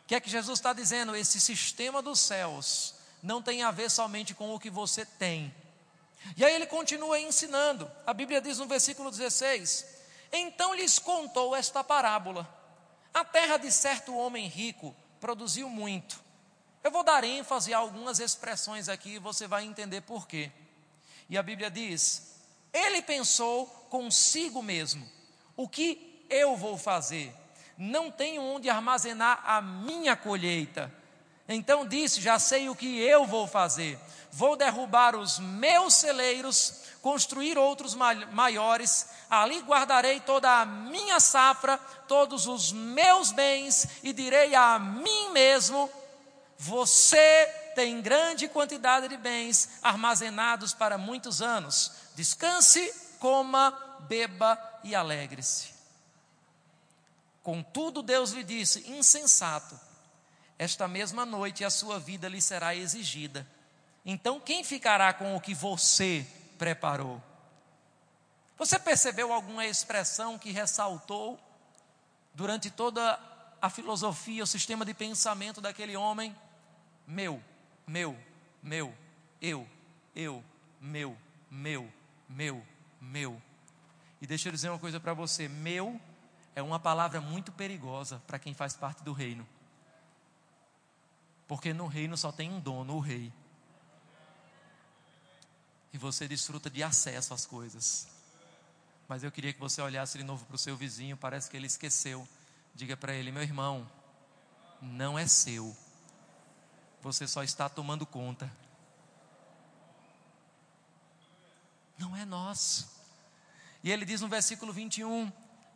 [0.04, 1.16] O que é que Jesus está dizendo?
[1.16, 5.52] Esse sistema dos céus não tem a ver somente com o que você tem.
[6.36, 7.90] E aí ele continua ensinando.
[8.06, 9.95] A Bíblia diz no versículo 16:
[10.32, 12.48] então lhes contou esta parábola:
[13.12, 16.24] A terra de certo homem rico produziu muito.
[16.82, 20.52] Eu vou dar ênfase a algumas expressões aqui e você vai entender por quê.
[21.28, 22.36] E a Bíblia diz:
[22.72, 25.06] Ele pensou consigo mesmo:
[25.56, 27.34] O que eu vou fazer?
[27.76, 30.92] Não tenho onde armazenar a minha colheita.
[31.48, 33.98] Então disse: Já sei o que eu vou fazer.
[34.32, 41.78] Vou derrubar os meus celeiros construir outros maiores, ali guardarei toda a minha safra,
[42.08, 45.88] todos os meus bens, e direi a mim mesmo:
[46.58, 51.92] Você tem grande quantidade de bens armazenados para muitos anos.
[52.16, 55.74] Descanse, coma, beba e alegre-se.
[57.42, 59.78] Contudo, Deus lhe disse: Insensato,
[60.58, 63.46] esta mesma noite a sua vida lhe será exigida.
[64.04, 67.22] Então, quem ficará com o que você preparou.
[68.56, 71.38] Você percebeu alguma expressão que ressaltou
[72.32, 73.18] durante toda
[73.60, 76.34] a filosofia, o sistema de pensamento daquele homem?
[77.06, 77.42] Meu,
[77.86, 78.16] meu,
[78.62, 78.94] meu,
[79.40, 79.68] eu,
[80.14, 80.42] eu,
[80.80, 81.16] meu,
[81.50, 81.92] meu,
[82.28, 82.66] meu,
[83.00, 83.42] meu.
[84.20, 86.00] E deixa eu dizer uma coisa para você: meu
[86.54, 89.46] é uma palavra muito perigosa para quem faz parte do reino.
[91.46, 93.32] Porque no reino só tem um dono, o rei
[95.96, 98.06] e você desfruta de acesso às coisas.
[99.08, 101.66] Mas eu queria que você olhasse de novo para o seu vizinho, parece que ele
[101.66, 102.28] esqueceu.
[102.74, 103.90] Diga para ele, meu irmão,
[104.82, 105.74] não é seu,
[107.00, 108.52] você só está tomando conta.
[111.96, 112.94] Não é nosso.
[113.82, 115.32] E ele diz no versículo 21: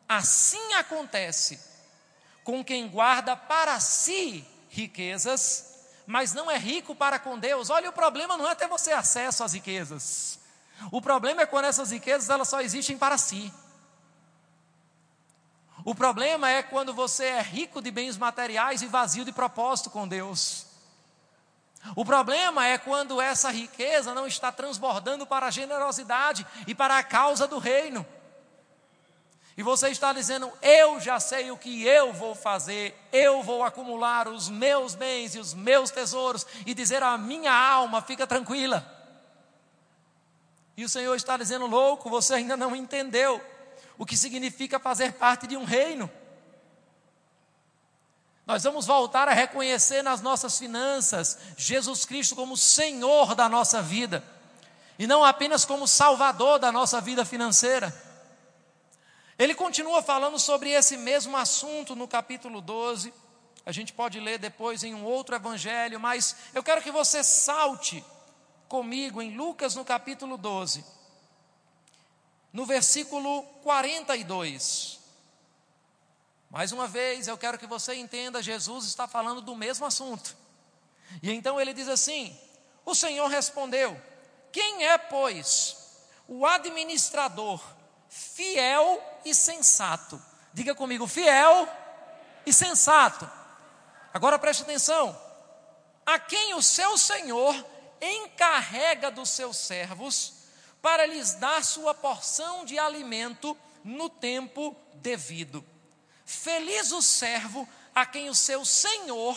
[0.06, 1.58] Assim acontece
[2.44, 5.70] com quem guarda para si riquezas
[6.10, 7.70] mas não é rico para com Deus.
[7.70, 10.40] Olha, o problema não é ter você acesso às riquezas.
[10.90, 13.52] O problema é quando essas riquezas elas só existem para si.
[15.84, 20.08] O problema é quando você é rico de bens materiais e vazio de propósito com
[20.08, 20.66] Deus.
[21.94, 27.04] O problema é quando essa riqueza não está transbordando para a generosidade e para a
[27.04, 28.04] causa do reino.
[29.56, 34.28] E você está dizendo: Eu já sei o que eu vou fazer, eu vou acumular
[34.28, 38.98] os meus bens e os meus tesouros, e dizer à minha alma: Fica tranquila.
[40.76, 43.40] E o Senhor está dizendo: Louco, você ainda não entendeu
[43.98, 46.10] o que significa fazer parte de um reino.
[48.46, 54.24] Nós vamos voltar a reconhecer nas nossas finanças Jesus Cristo como Senhor da nossa vida,
[54.98, 58.09] e não apenas como Salvador da nossa vida financeira.
[59.40, 63.10] Ele continua falando sobre esse mesmo assunto no capítulo 12.
[63.64, 68.04] A gente pode ler depois em um outro evangelho, mas eu quero que você salte
[68.68, 70.84] comigo em Lucas no capítulo 12,
[72.52, 75.00] no versículo 42.
[76.50, 80.36] Mais uma vez, eu quero que você entenda: Jesus está falando do mesmo assunto.
[81.22, 82.38] E então ele diz assim:
[82.84, 83.98] O Senhor respondeu:
[84.52, 85.96] Quem é, pois,
[86.28, 87.58] o administrador
[88.10, 90.20] fiel e sensato?
[90.52, 91.68] Diga comigo, fiel
[92.44, 93.30] e sensato.
[94.12, 95.18] Agora preste atenção:
[96.04, 97.54] a quem o seu Senhor
[98.00, 100.34] encarrega dos seus servos
[100.80, 105.64] para lhes dar sua porção de alimento no tempo devido.
[106.24, 109.36] Feliz o servo a quem o seu senhor,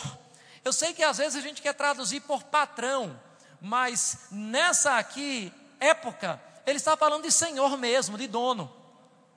[0.64, 3.20] eu sei que às vezes a gente quer traduzir por patrão,
[3.60, 8.74] mas nessa aqui época, ele está falando de senhor mesmo, de dono.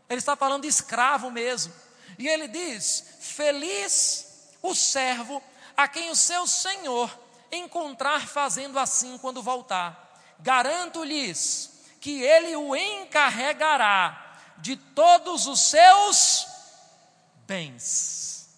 [0.09, 1.73] Ele está falando de escravo mesmo.
[2.17, 5.41] E ele diz: Feliz o servo
[5.75, 7.17] a quem o seu senhor
[7.51, 10.05] encontrar fazendo assim quando voltar.
[10.39, 16.47] Garanto-lhes que ele o encarregará de todos os seus
[17.45, 18.49] bens.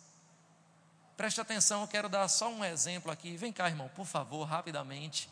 [1.17, 3.35] Preste atenção, eu quero dar só um exemplo aqui.
[3.35, 5.29] Vem cá, irmão, por favor, rapidamente.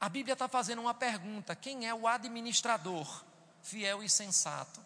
[0.00, 3.24] A Bíblia está fazendo uma pergunta: quem é o administrador
[3.62, 4.80] fiel e sensato?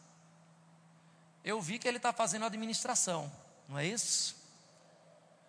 [1.44, 3.30] Eu vi que ele está fazendo administração,
[3.68, 4.36] não é isso?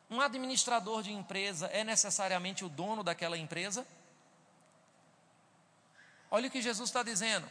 [0.09, 3.85] Um administrador de empresa é necessariamente o dono daquela empresa?
[6.29, 7.47] Olha o que Jesus está dizendo.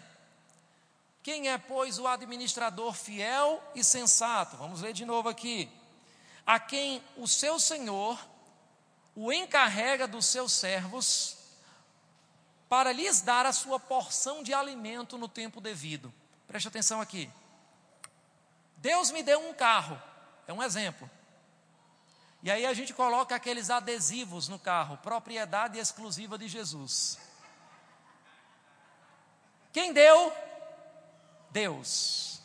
[1.22, 4.58] Quem é, pois, o administrador fiel e sensato?
[4.58, 5.70] Vamos ler de novo aqui.
[6.46, 8.18] A quem o seu senhor
[9.16, 11.33] o encarrega dos seus servos
[12.74, 16.12] para lhes dar a sua porção de alimento no tempo devido.
[16.44, 17.30] Preste atenção aqui.
[18.78, 19.96] Deus me deu um carro,
[20.44, 21.08] é um exemplo.
[22.42, 27.16] E aí a gente coloca aqueles adesivos no carro, propriedade exclusiva de Jesus.
[29.72, 30.32] Quem deu?
[31.52, 32.42] Deus.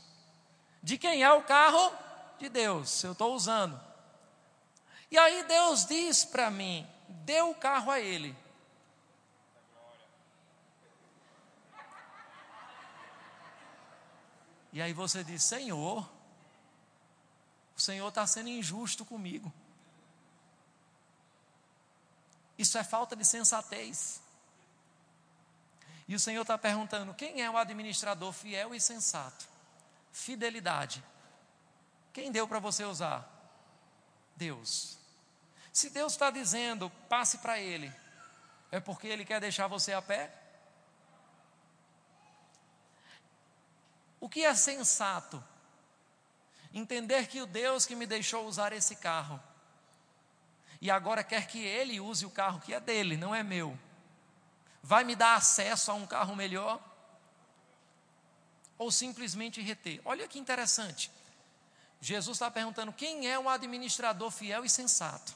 [0.83, 1.91] De quem é o carro?
[2.37, 3.03] De Deus.
[3.03, 3.81] Eu estou usando.
[5.09, 8.37] E aí Deus diz para mim: dê o carro a ele.
[14.71, 16.09] E aí você diz: Senhor,
[17.75, 19.51] o Senhor está sendo injusto comigo.
[22.57, 24.21] Isso é falta de sensatez.
[26.07, 29.47] E o Senhor está perguntando: quem é o administrador fiel e sensato?
[30.11, 31.03] Fidelidade.
[32.11, 33.27] Quem deu para você usar?
[34.35, 34.97] Deus.
[35.71, 37.93] Se Deus está dizendo, passe para Ele,
[38.71, 40.38] é porque Ele quer deixar você a pé?
[44.19, 45.43] O que é sensato?
[46.73, 49.41] Entender que o Deus que me deixou usar esse carro,
[50.81, 53.77] e agora quer que Ele use o carro que é dele, não é meu
[54.81, 56.79] vai me dar acesso a um carro melhor?
[58.77, 60.01] Ou simplesmente reter?
[60.05, 61.11] Olha que interessante.
[62.01, 65.35] Jesus está perguntando quem é um administrador fiel e sensato,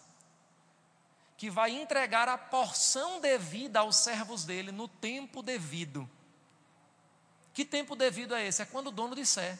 [1.37, 6.09] que vai entregar a porção devida aos servos dele no tempo devido.
[7.53, 8.61] Que tempo devido é esse?
[8.61, 9.57] É quando o dono disser.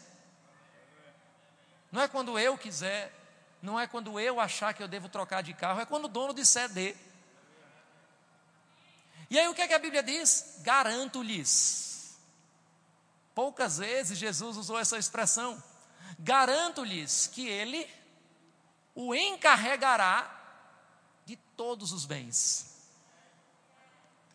[1.92, 3.14] Não é quando eu quiser,
[3.62, 6.34] não é quando eu achar que eu devo trocar de carro, é quando o dono
[6.34, 6.96] disser dê.
[9.30, 10.60] E aí o que, é que a Bíblia diz?
[10.62, 12.18] Garanto-lhes.
[13.34, 15.62] Poucas vezes Jesus usou essa expressão.
[16.20, 17.90] Garanto-lhes que Ele
[18.96, 20.40] o encarregará
[21.26, 22.74] de todos os bens.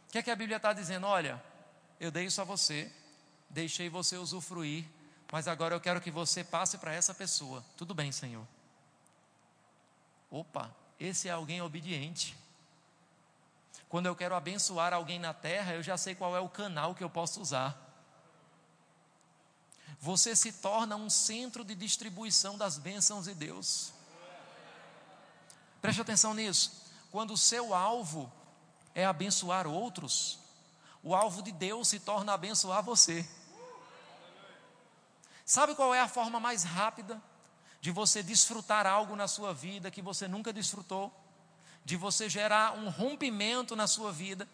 [0.09, 1.07] O que é que a Bíblia está dizendo?
[1.07, 1.43] Olha,
[2.01, 2.91] eu dei isso a você,
[3.51, 4.85] deixei você usufruir,
[5.31, 7.65] mas agora eu quero que você passe para essa pessoa.
[7.77, 8.47] Tudo bem, Senhor.
[10.31, 12.37] Opa, esse é alguém obediente.
[13.89, 17.03] Quando eu quero abençoar alguém na terra, eu já sei qual é o canal que
[17.03, 17.87] eu posso usar.
[20.01, 23.93] Você se torna um centro de distribuição das bênçãos de Deus.
[25.81, 26.87] Preste atenção nisso.
[27.11, 28.31] Quando o seu alvo
[28.95, 30.39] é abençoar outros,
[31.03, 33.29] o alvo de Deus se torna abençoar você.
[35.49, 37.21] Sabe qual é a forma mais rápida
[37.81, 41.13] de você desfrutar algo na sua vida que você nunca desfrutou?
[41.89, 44.47] de você gerar um rompimento na sua vida,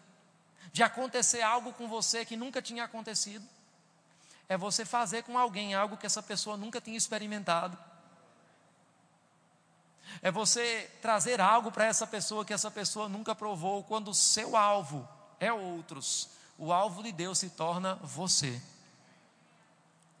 [0.71, 3.45] de acontecer algo com você que nunca tinha acontecido.
[4.47, 7.77] É você fazer com alguém algo que essa pessoa nunca tinha experimentado.
[10.21, 14.55] É você trazer algo para essa pessoa que essa pessoa nunca provou, quando o seu
[14.55, 15.05] alvo
[15.37, 16.29] é outros.
[16.57, 18.61] O alvo de Deus se torna você.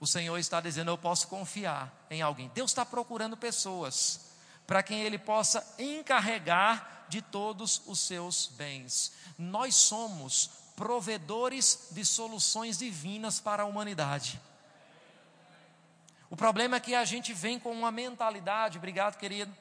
[0.05, 2.49] O Senhor está dizendo: eu posso confiar em alguém.
[2.53, 4.21] Deus está procurando pessoas
[4.65, 9.11] para quem Ele possa encarregar de todos os seus bens.
[9.37, 14.39] Nós somos provedores de soluções divinas para a humanidade.
[16.29, 19.55] O problema é que a gente vem com uma mentalidade, obrigado querido,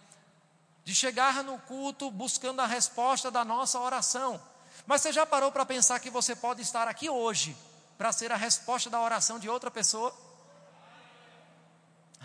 [0.85, 4.41] de chegar no culto buscando a resposta da nossa oração.
[4.87, 7.57] Mas você já parou para pensar que você pode estar aqui hoje
[7.97, 10.24] para ser a resposta da oração de outra pessoa?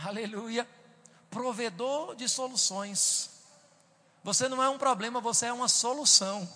[0.05, 0.67] Aleluia.
[1.29, 3.29] Provedor de soluções.
[4.23, 6.47] Você não é um problema, você é uma solução.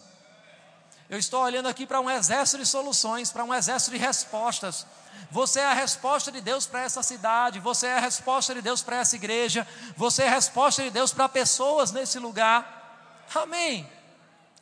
[1.10, 4.86] Eu estou olhando aqui para um exército de soluções, para um exército de respostas.
[5.30, 8.82] Você é a resposta de Deus para essa cidade, você é a resposta de Deus
[8.82, 13.26] para essa igreja, você é a resposta de Deus para pessoas nesse lugar.
[13.36, 13.90] Amém.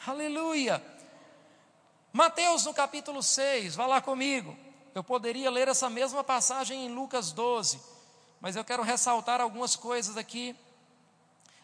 [0.05, 0.83] Aleluia.
[2.11, 4.57] Mateus no capítulo 6, vá lá comigo.
[4.93, 7.79] Eu poderia ler essa mesma passagem em Lucas 12,
[8.41, 10.55] mas eu quero ressaltar algumas coisas aqui.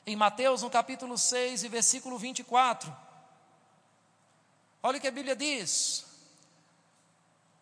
[0.05, 2.95] Em Mateus no capítulo 6 e versículo 24.
[4.83, 6.05] Olha o que a Bíblia diz.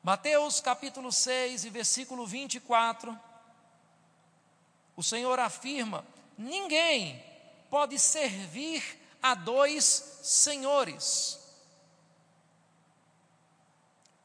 [0.03, 3.18] Mateus capítulo 6 e versículo 24.
[4.97, 6.05] O Senhor afirma:
[6.38, 7.24] ninguém
[7.70, 8.84] pode servir
[9.22, 11.39] a dois senhores,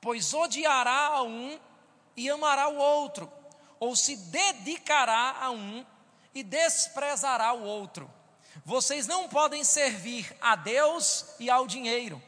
[0.00, 1.58] pois odiará a um
[2.16, 3.32] e amará o outro,
[3.80, 5.84] ou se dedicará a um
[6.34, 8.08] e desprezará o outro.
[8.64, 12.22] Vocês não podem servir a Deus e ao dinheiro.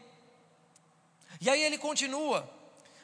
[1.40, 2.48] E aí ele continua: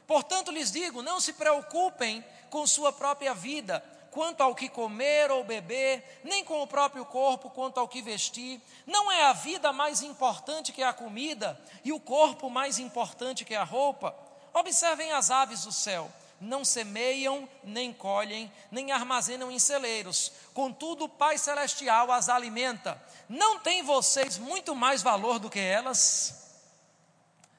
[0.06, 5.44] Portanto lhes digo, não se preocupem com sua própria vida, quanto ao que comer ou
[5.44, 8.60] beber, nem com o próprio corpo quanto ao que vestir.
[8.86, 13.54] Não é a vida mais importante que a comida e o corpo mais importante que
[13.54, 14.14] a roupa?
[14.54, 16.10] Observem as aves do céu.
[16.40, 20.32] Não semeiam, nem colhem, nem armazenam em celeiros.
[20.54, 23.00] Contudo, o Pai Celestial as alimenta.
[23.28, 26.60] Não tem vocês muito mais valor do que elas?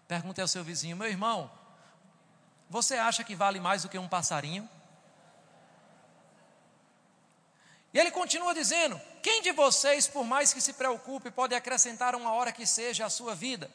[0.08, 1.52] Pergunte ao seu vizinho, meu irmão,
[2.70, 4.68] você acha que vale mais do que um passarinho?
[7.94, 12.34] E ele continua dizendo: Quem de vocês, por mais que se preocupe, pode acrescentar uma
[12.34, 13.70] hora que seja à sua vida?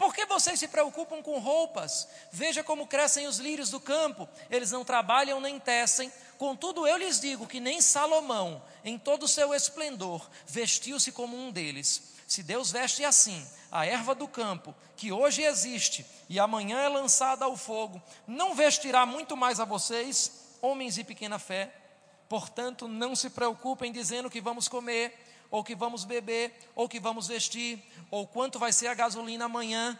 [0.00, 2.08] Por que vocês se preocupam com roupas?
[2.32, 6.10] Veja como crescem os lírios do campo, eles não trabalham nem tecem.
[6.38, 11.50] Contudo, eu lhes digo que nem Salomão, em todo o seu esplendor, vestiu-se como um
[11.50, 12.14] deles.
[12.26, 17.44] Se Deus veste assim a erva do campo, que hoje existe e amanhã é lançada
[17.44, 20.32] ao fogo, não vestirá muito mais a vocês,
[20.62, 21.74] homens de pequena fé?
[22.26, 27.26] Portanto, não se preocupem dizendo que vamos comer, ou que vamos beber, ou que vamos
[27.26, 29.98] vestir, ou quanto vai ser a gasolina amanhã.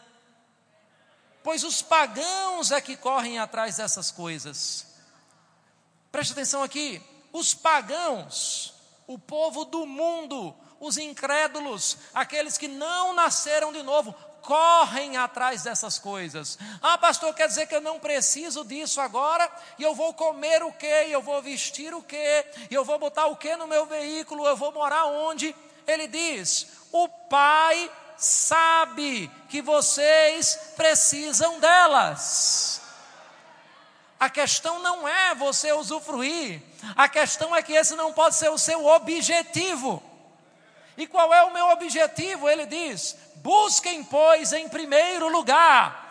[1.42, 4.86] Pois os pagãos é que correm atrás dessas coisas.
[6.12, 8.74] Preste atenção aqui: os pagãos,
[9.07, 15.99] o povo do mundo, os incrédulos, aqueles que não nasceram de novo, correm atrás dessas
[15.99, 16.59] coisas.
[16.82, 19.51] Ah, pastor, quer dizer que eu não preciso disso agora?
[19.78, 21.07] E eu vou comer o quê?
[21.09, 22.47] Eu vou vestir o quê?
[22.70, 24.47] Eu vou botar o quê no meu veículo?
[24.47, 25.55] Eu vou morar onde?
[25.86, 32.80] Ele diz: o Pai sabe que vocês precisam delas.
[34.18, 36.61] A questão não é você usufruir,
[36.95, 40.09] a questão é que esse não pode ser o seu objetivo.
[40.97, 42.49] E qual é o meu objetivo?
[42.49, 46.09] Ele diz: busquem, pois, em primeiro lugar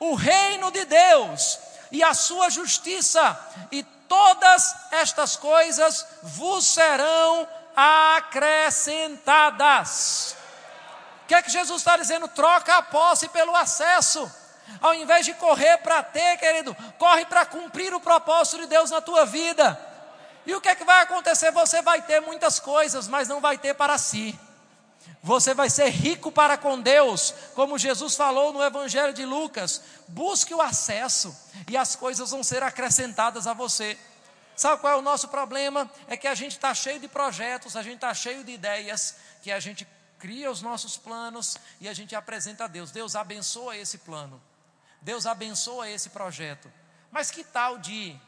[0.00, 1.58] o reino de Deus
[1.90, 3.36] e a sua justiça,
[3.72, 10.36] e todas estas coisas vos serão acrescentadas.
[11.24, 12.28] O que é que Jesus está dizendo?
[12.28, 14.30] Troca a posse pelo acesso.
[14.80, 19.00] Ao invés de correr para ter, querido, corre para cumprir o propósito de Deus na
[19.00, 19.87] tua vida.
[20.48, 21.52] E o que é que vai acontecer?
[21.52, 24.34] Você vai ter muitas coisas, mas não vai ter para si.
[25.22, 29.82] Você vai ser rico para com Deus, como Jesus falou no Evangelho de Lucas.
[30.08, 31.36] Busque o acesso
[31.68, 33.98] e as coisas vão ser acrescentadas a você.
[34.56, 35.88] Sabe qual é o nosso problema?
[36.06, 39.52] É que a gente está cheio de projetos, a gente está cheio de ideias, que
[39.52, 39.86] a gente
[40.18, 42.90] cria os nossos planos e a gente apresenta a Deus.
[42.90, 44.40] Deus abençoa esse plano,
[45.02, 46.72] Deus abençoa esse projeto.
[47.10, 48.18] Mas que tal de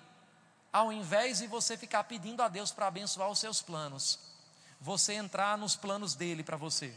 [0.72, 4.18] ao invés de você ficar pedindo a Deus para abençoar os seus planos,
[4.80, 6.94] você entrar nos planos dele para você.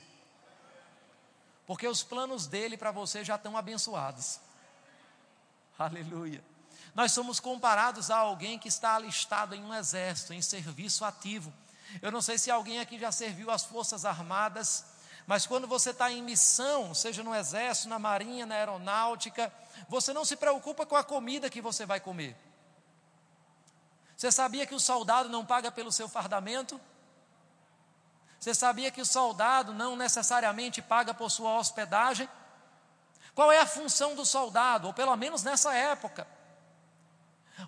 [1.66, 4.40] Porque os planos dele para você já estão abençoados.
[5.78, 6.44] Aleluia.
[6.94, 11.52] Nós somos comparados a alguém que está alistado em um exército, em serviço ativo.
[12.02, 14.86] Eu não sei se alguém aqui já serviu as Forças Armadas,
[15.26, 19.52] mas quando você está em missão, seja no exército, na marinha, na aeronáutica,
[19.88, 22.36] você não se preocupa com a comida que você vai comer.
[24.24, 26.80] Você sabia que o soldado não paga pelo seu fardamento?
[28.40, 32.30] Você sabia que o soldado não necessariamente paga por sua hospedagem?
[33.36, 36.26] Qual é a função do soldado, ou pelo menos nessa época?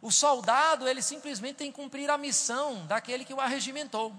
[0.02, 4.16] O soldado, ele simplesmente tem que cumprir a missão daquele que o arregimentou.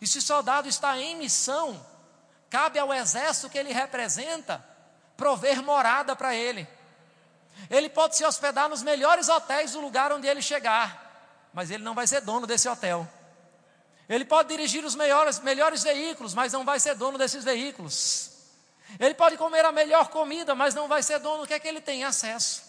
[0.00, 1.80] E se o soldado está em missão,
[2.50, 4.66] cabe ao exército que ele representa
[5.16, 6.66] prover morada para ele.
[7.70, 11.94] Ele pode se hospedar nos melhores hotéis do lugar onde ele chegar, mas ele não
[11.94, 13.08] vai ser dono desse hotel.
[14.08, 18.30] Ele pode dirigir os melhores, melhores veículos, mas não vai ser dono desses veículos.
[18.98, 21.68] Ele pode comer a melhor comida, mas não vai ser dono do que é que
[21.68, 22.62] ele tem acesso.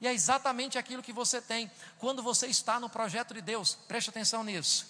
[0.00, 3.74] E é exatamente aquilo que você tem quando você está no projeto de Deus.
[3.86, 4.84] Preste atenção nisso.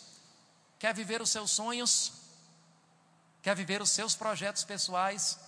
[0.78, 2.12] Quer viver os seus sonhos?
[3.42, 5.38] Quer viver os seus projetos pessoais?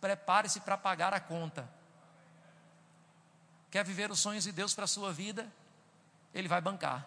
[0.00, 1.68] Prepare-se para pagar a conta.
[3.70, 5.46] Quer viver os sonhos de Deus para a sua vida?
[6.34, 7.06] Ele vai bancar.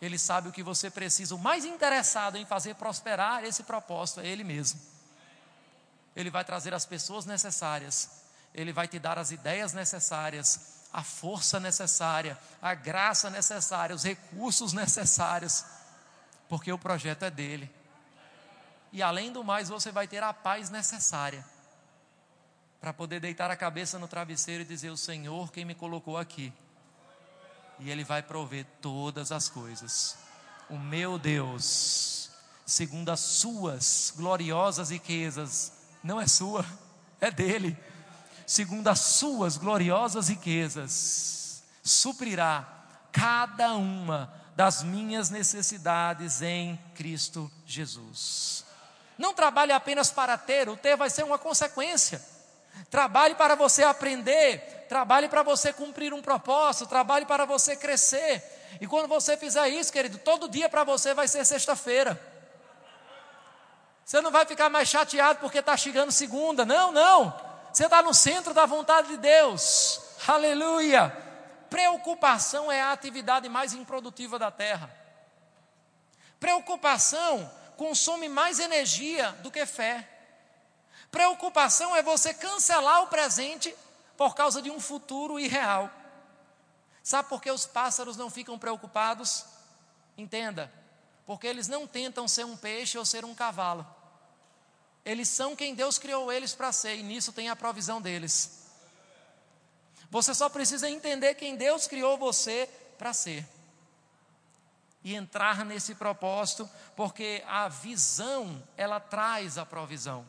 [0.00, 1.34] Ele sabe o que você precisa.
[1.34, 4.80] O mais interessado em fazer prosperar esse propósito é Ele mesmo.
[6.14, 8.22] Ele vai trazer as pessoas necessárias,
[8.54, 14.72] Ele vai te dar as ideias necessárias, a força necessária, a graça necessária, os recursos
[14.72, 15.64] necessários,
[16.48, 17.72] porque o projeto é dele.
[18.92, 21.44] E além do mais, você vai ter a paz necessária
[22.80, 26.52] para poder deitar a cabeça no travesseiro e dizer: O Senhor quem me colocou aqui
[27.80, 30.16] e Ele vai prover todas as coisas.
[30.68, 32.30] O meu Deus,
[32.66, 35.72] segundo as suas gloriosas riquezas,
[36.02, 36.64] não é sua,
[37.20, 37.76] é dele.
[38.46, 42.66] Segundo as suas gloriosas riquezas, suprirá
[43.12, 48.64] cada uma das minhas necessidades em Cristo Jesus.
[49.18, 52.22] Não trabalhe apenas para ter, o ter vai ser uma consequência.
[52.90, 58.42] Trabalhe para você aprender, trabalhe para você cumprir um propósito, trabalhe para você crescer.
[58.80, 62.20] E quando você fizer isso, querido, todo dia para você vai ser sexta-feira.
[64.04, 66.64] Você não vai ficar mais chateado porque está chegando segunda.
[66.64, 67.34] Não, não.
[67.70, 70.00] Você está no centro da vontade de Deus.
[70.26, 71.14] Aleluia.
[71.68, 74.90] Preocupação é a atividade mais improdutiva da terra.
[76.40, 80.08] Preocupação consome mais energia do que fé.
[81.10, 83.74] Preocupação é você cancelar o presente
[84.16, 85.90] por causa de um futuro irreal.
[87.02, 89.44] Sabe por que os pássaros não ficam preocupados?
[90.16, 90.70] Entenda,
[91.24, 93.86] porque eles não tentam ser um peixe ou ser um cavalo.
[95.04, 98.66] Eles são quem Deus criou eles para ser, e nisso tem a provisão deles.
[100.10, 103.48] Você só precisa entender quem Deus criou você para ser.
[105.02, 110.28] E entrar nesse propósito, porque a visão, ela traz a provisão.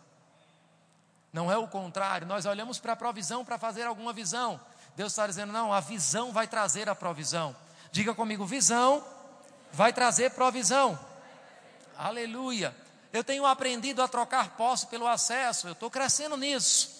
[1.31, 4.59] Não é o contrário, nós olhamos para a provisão para fazer alguma visão.
[4.95, 7.55] Deus está dizendo, não, a visão vai trazer a provisão.
[7.91, 9.03] Diga comigo, visão
[9.71, 10.99] vai trazer provisão.
[11.97, 12.75] Aleluia.
[13.11, 16.99] Eu tenho aprendido a trocar posse pelo acesso, eu estou crescendo nisso.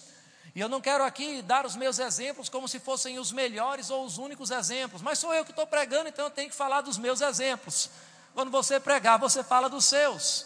[0.56, 4.04] E eu não quero aqui dar os meus exemplos como se fossem os melhores ou
[4.06, 6.98] os únicos exemplos, mas sou eu que estou pregando, então eu tenho que falar dos
[6.98, 7.90] meus exemplos.
[8.34, 10.46] Quando você pregar, você fala dos seus.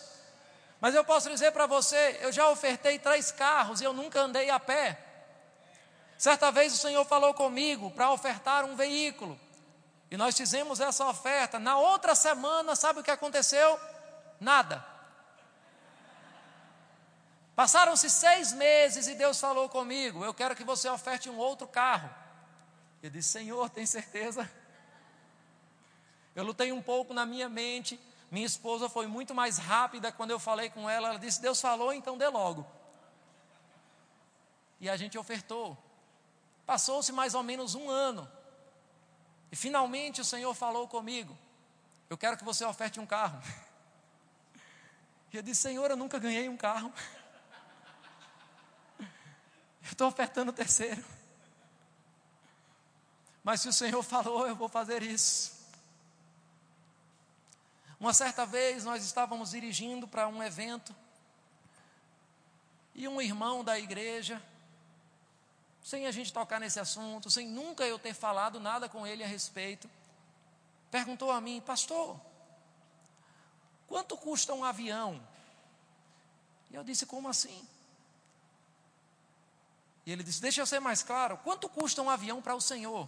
[0.84, 4.50] Mas eu posso dizer para você, eu já ofertei três carros e eu nunca andei
[4.50, 5.00] a pé.
[6.18, 9.40] Certa vez o Senhor falou comigo para ofertar um veículo.
[10.12, 11.58] E nós fizemos essa oferta.
[11.58, 13.80] Na outra semana, sabe o que aconteceu?
[14.42, 14.86] Nada.
[17.56, 22.14] Passaram-se seis meses e Deus falou comigo: Eu quero que você oferte um outro carro.
[23.02, 24.52] Eu disse: Senhor, tem certeza?
[26.36, 27.98] Eu lutei um pouco na minha mente
[28.34, 31.10] minha esposa foi muito mais rápida quando eu falei com ela.
[31.10, 32.66] Ela disse: Deus falou, então dê logo.
[34.82, 35.78] E a gente ofertou.
[36.66, 38.28] Passou-se mais ou menos um ano.
[39.52, 41.38] E finalmente o Senhor falou comigo:
[42.10, 43.40] Eu quero que você oferte um carro.
[45.32, 46.94] E eu disse: Senhor, eu nunca ganhei um carro.
[49.00, 51.04] Eu estou ofertando o terceiro.
[53.44, 55.63] Mas se o Senhor falou, eu vou fazer isso.
[58.04, 60.94] Uma certa vez nós estávamos dirigindo para um evento
[62.94, 64.44] e um irmão da igreja,
[65.82, 69.26] sem a gente tocar nesse assunto, sem nunca eu ter falado nada com ele a
[69.26, 69.90] respeito,
[70.92, 72.20] perguntou a mim, pastor,
[73.88, 75.26] quanto custa um avião?
[76.72, 77.66] E eu disse, como assim?
[80.06, 83.08] E ele disse: Deixa eu ser mais claro, quanto custa um avião para o Senhor?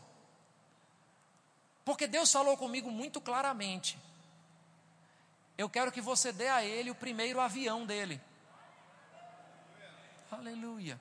[1.83, 3.99] Porque Deus falou comigo muito claramente
[5.57, 8.21] eu quero que você dê a ele o primeiro avião dele.
[10.31, 10.99] Aleluia.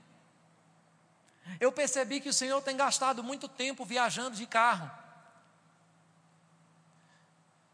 [1.60, 4.90] Eu percebi que o Senhor tem gastado muito tempo viajando de carro.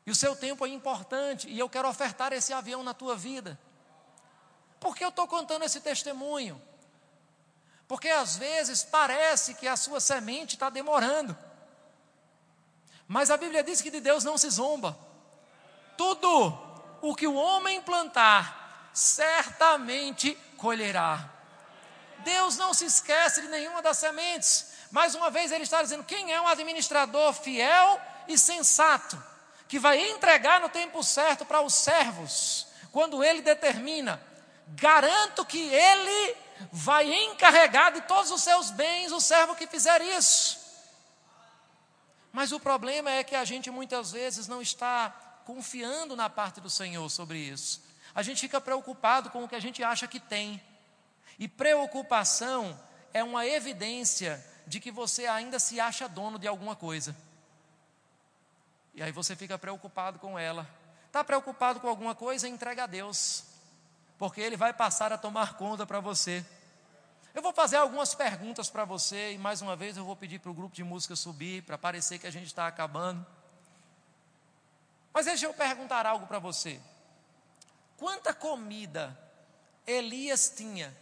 [0.07, 3.59] E o seu tempo é importante, e eu quero ofertar esse avião na tua vida.
[4.81, 6.61] Por que eu estou contando esse testemunho?
[7.87, 11.37] Porque às vezes parece que a sua semente está demorando.
[13.07, 14.97] Mas a Bíblia diz que de Deus não se zomba.
[15.97, 16.70] Tudo
[17.03, 21.29] o que o homem plantar, certamente colherá.
[22.19, 24.73] Deus não se esquece de nenhuma das sementes.
[24.91, 29.23] Mais uma vez, Ele está dizendo: quem é um administrador fiel e sensato,
[29.69, 34.21] que vai entregar no tempo certo para os servos, quando Ele determina,
[34.69, 36.37] garanto que Ele
[36.71, 40.59] vai encarregar de todos os seus bens o servo que fizer isso.
[42.33, 45.13] Mas o problema é que a gente muitas vezes não está
[45.51, 47.83] confiando na parte do Senhor sobre isso.
[48.15, 50.63] A gente fica preocupado com o que a gente acha que tem.
[51.41, 52.79] E preocupação
[53.13, 57.17] é uma evidência de que você ainda se acha dono de alguma coisa.
[58.95, 60.69] E aí você fica preocupado com ela.
[61.09, 62.49] Está preocupado com alguma coisa?
[62.49, 63.43] Entrega a Deus,
[64.19, 66.47] porque Ele vai passar a tomar conta para você.
[67.35, 70.51] Eu vou fazer algumas perguntas para você e mais uma vez eu vou pedir para
[70.53, 73.27] o grupo de música subir para parecer que a gente está acabando.
[75.13, 76.81] Mas deixa eu perguntar algo para você.
[77.97, 79.19] Quanta comida
[79.87, 80.97] Elias tinha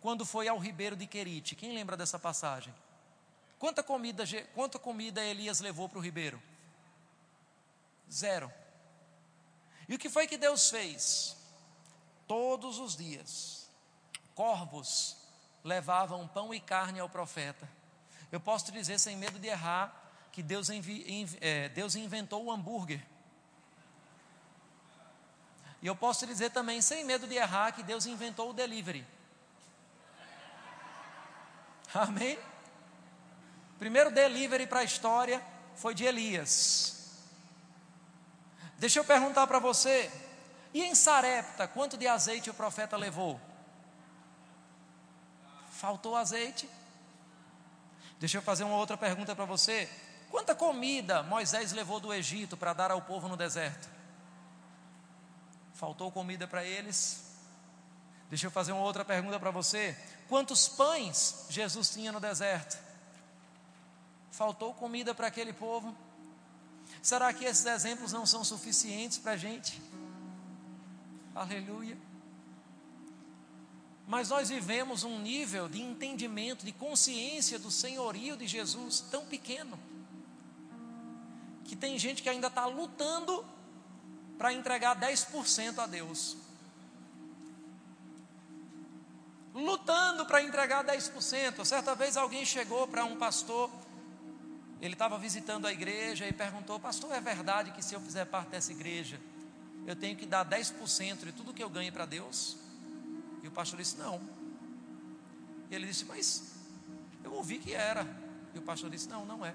[0.00, 1.54] quando foi ao ribeiro de Querite.
[1.54, 2.74] Quem lembra dessa passagem?
[3.58, 4.24] Quanta comida,
[4.54, 6.42] quanta comida Elias levou para o ribeiro?
[8.10, 8.52] Zero.
[9.88, 11.36] E o que foi que Deus fez?
[12.26, 13.68] Todos os dias,
[14.34, 15.16] corvos
[15.62, 17.68] levavam pão e carne ao profeta.
[18.32, 19.94] Eu posso te dizer, sem medo de errar,
[20.32, 23.04] que Deus, envi, é, Deus inventou o hambúrguer.
[25.82, 29.04] E eu posso dizer também, sem medo de errar, que Deus inventou o delivery.
[31.92, 32.38] Amém?
[33.80, 35.42] Primeiro delivery para a história
[35.74, 37.18] foi de Elias.
[38.78, 40.10] Deixa eu perguntar para você,
[40.72, 43.40] e em Sarepta, quanto de azeite o profeta levou?
[45.72, 46.70] Faltou azeite?
[48.20, 49.90] Deixa eu fazer uma outra pergunta para você.
[50.30, 53.88] Quanta comida Moisés levou do Egito para dar ao povo no deserto?
[55.82, 57.24] Faltou comida para eles?
[58.30, 59.98] Deixa eu fazer uma outra pergunta para você.
[60.28, 62.80] Quantos pães Jesus tinha no deserto?
[64.30, 65.92] Faltou comida para aquele povo?
[67.02, 69.82] Será que esses exemplos não são suficientes para a gente?
[71.34, 71.98] Aleluia.
[74.06, 79.76] Mas nós vivemos um nível de entendimento, de consciência do senhorio de Jesus tão pequeno,
[81.64, 83.44] que tem gente que ainda está lutando
[84.42, 86.36] para entregar 10% a Deus.
[89.54, 91.64] lutando para entregar 10%.
[91.64, 93.70] Certa vez alguém chegou para um pastor,
[94.80, 98.48] ele estava visitando a igreja e perguntou: Pastor, é verdade que se eu fizer parte
[98.48, 99.20] dessa igreja,
[99.86, 102.56] eu tenho que dar 10% de tudo que eu ganho para Deus?
[103.44, 104.20] E o pastor disse: Não.
[105.70, 106.42] E ele disse: Mas
[107.22, 108.04] eu ouvi que era.
[108.52, 109.54] E o pastor disse: Não, não é.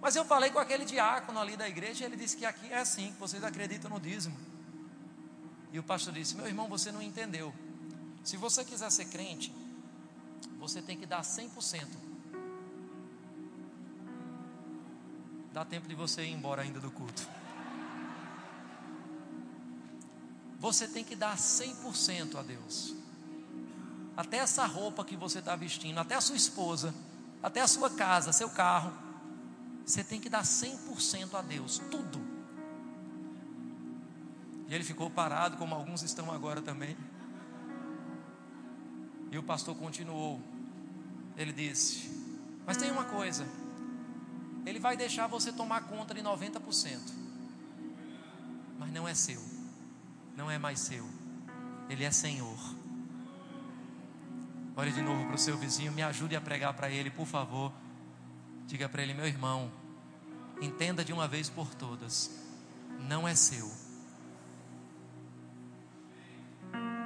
[0.00, 2.78] Mas eu falei com aquele diácono ali da igreja e ele disse que aqui é
[2.78, 4.36] assim, que vocês acreditam no dízimo.
[5.72, 7.52] E o pastor disse: Meu irmão, você não entendeu.
[8.24, 9.54] Se você quiser ser crente,
[10.58, 11.86] você tem que dar 100%.
[15.52, 17.26] Dá tempo de você ir embora ainda do culto.
[20.58, 22.94] Você tem que dar 100% a Deus.
[24.16, 26.94] Até essa roupa que você está vestindo, até a sua esposa,
[27.42, 28.92] até a sua casa, seu carro.
[29.84, 32.20] Você tem que dar 100% a Deus, tudo.
[34.68, 36.96] E ele ficou parado, como alguns estão agora também.
[39.30, 40.40] E o pastor continuou.
[41.36, 42.08] Ele disse:
[42.64, 43.46] Mas tem uma coisa.
[44.64, 47.00] Ele vai deixar você tomar conta de 90%.
[48.78, 49.42] Mas não é seu.
[50.36, 51.08] Não é mais seu.
[51.88, 52.58] Ele é Senhor.
[54.76, 57.72] Olhe de novo para o seu vizinho, me ajude a pregar para ele, por favor.
[58.70, 59.68] Diga para ele, meu irmão,
[60.62, 62.30] entenda de uma vez por todas:
[63.00, 63.68] não é seu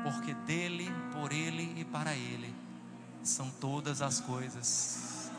[0.04, 2.54] porque dele, por ele e para ele
[3.22, 5.30] são todas as coisas.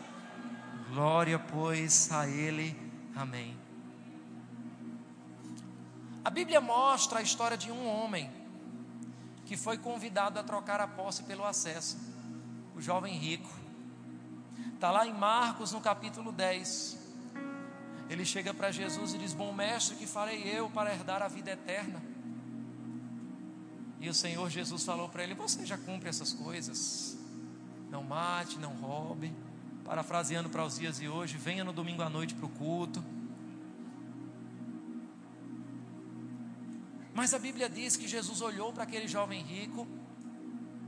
[0.90, 2.76] Glória, pois, a ele.
[3.16, 3.56] Amém.
[6.24, 8.32] A Bíblia mostra a história de um homem
[9.46, 12.00] que foi convidado a trocar a posse pelo acesso,
[12.76, 13.65] o jovem rico.
[14.74, 17.00] Está lá em Marcos, no capítulo 10.
[18.10, 21.52] Ele chega para Jesus e diz: Bom mestre, que farei eu para herdar a vida
[21.52, 22.02] eterna?
[24.00, 27.18] E o Senhor Jesus falou para ele: Você já cumpre essas coisas.
[27.90, 29.34] não mate, não roube.
[29.84, 33.04] Parafraseando para os dias de hoje, venha no domingo à noite para o culto.
[37.14, 39.88] Mas a Bíblia diz que Jesus olhou para aquele jovem rico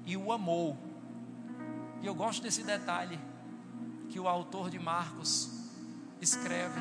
[0.05, 0.77] e o amou.
[2.01, 3.17] E eu gosto desse detalhe
[4.09, 5.49] que o autor de Marcos
[6.21, 6.79] escreve.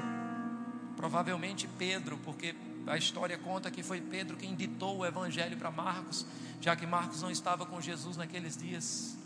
[0.96, 2.54] Provavelmente Pedro, porque
[2.86, 6.24] a história conta que foi Pedro quem ditou o evangelho para Marcos,
[6.60, 9.16] já que Marcos não estava com Jesus naqueles dias.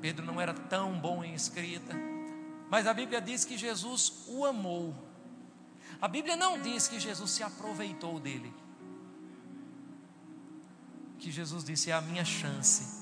[0.00, 1.94] Pedro não era tão bom em escrita,
[2.70, 4.94] mas a Bíblia diz que Jesus o amou.
[6.00, 8.54] A Bíblia não diz que Jesus se aproveitou dele.
[11.18, 12.99] Que Jesus disse: é a minha chance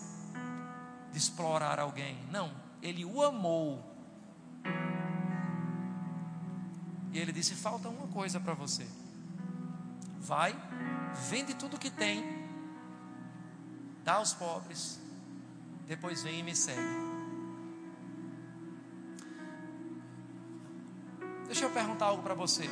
[1.12, 2.18] de explorar alguém.
[2.30, 2.50] Não,
[2.82, 3.84] ele o amou.
[7.12, 8.86] E ele disse: falta uma coisa para você.
[10.18, 10.54] Vai,
[11.28, 12.22] vende tudo que tem,
[14.04, 15.00] dá aos pobres,
[15.86, 17.08] depois vem e me segue.
[21.46, 22.68] Deixa eu perguntar algo para você.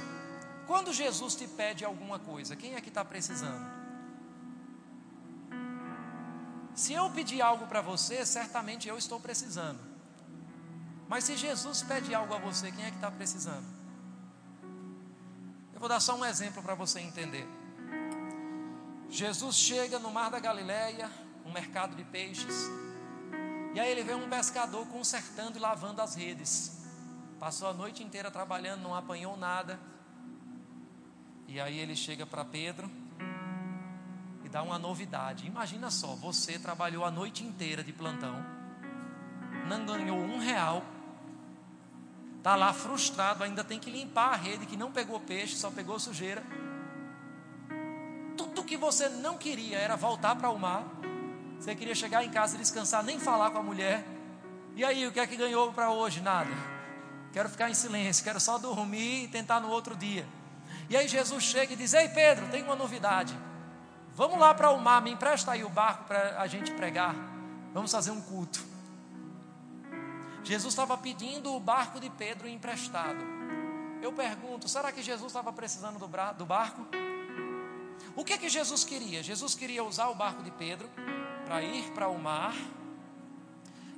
[0.66, 3.75] Quando Jesus te pede alguma coisa, quem é que está precisando?
[6.76, 9.80] Se eu pedir algo para você, certamente eu estou precisando.
[11.08, 13.64] Mas se Jesus pede algo a você, quem é que está precisando?
[15.72, 17.48] Eu vou dar só um exemplo para você entender.
[19.08, 21.10] Jesus chega no mar da Galileia,
[21.46, 22.68] um mercado de peixes,
[23.74, 26.82] e aí ele vê um pescador consertando e lavando as redes.
[27.40, 29.80] Passou a noite inteira trabalhando, não apanhou nada.
[31.48, 32.90] E aí ele chega para Pedro
[34.56, 35.46] dá uma novidade.
[35.46, 38.42] Imagina só, você trabalhou a noite inteira de plantão,
[39.68, 40.82] não ganhou um real,
[42.38, 45.98] está lá frustrado, ainda tem que limpar a rede que não pegou peixe, só pegou
[45.98, 46.42] sujeira.
[48.34, 50.84] Tudo que você não queria era voltar para o mar.
[51.60, 54.06] Você queria chegar em casa descansar, nem falar com a mulher.
[54.74, 56.22] E aí, o que é que ganhou para hoje?
[56.22, 56.50] Nada.
[57.30, 60.26] Quero ficar em silêncio, quero só dormir e tentar no outro dia.
[60.88, 63.36] E aí Jesus chega e diz: Ei Pedro, tem uma novidade.
[64.16, 67.14] Vamos lá para o mar, me empresta aí o barco para a gente pregar.
[67.74, 68.64] Vamos fazer um culto.
[70.42, 73.22] Jesus estava pedindo o barco de Pedro emprestado.
[74.00, 76.86] Eu pergunto: será que Jesus estava precisando do barco?
[78.14, 79.22] O que é que Jesus queria?
[79.22, 80.88] Jesus queria usar o barco de Pedro
[81.44, 82.54] para ir para o mar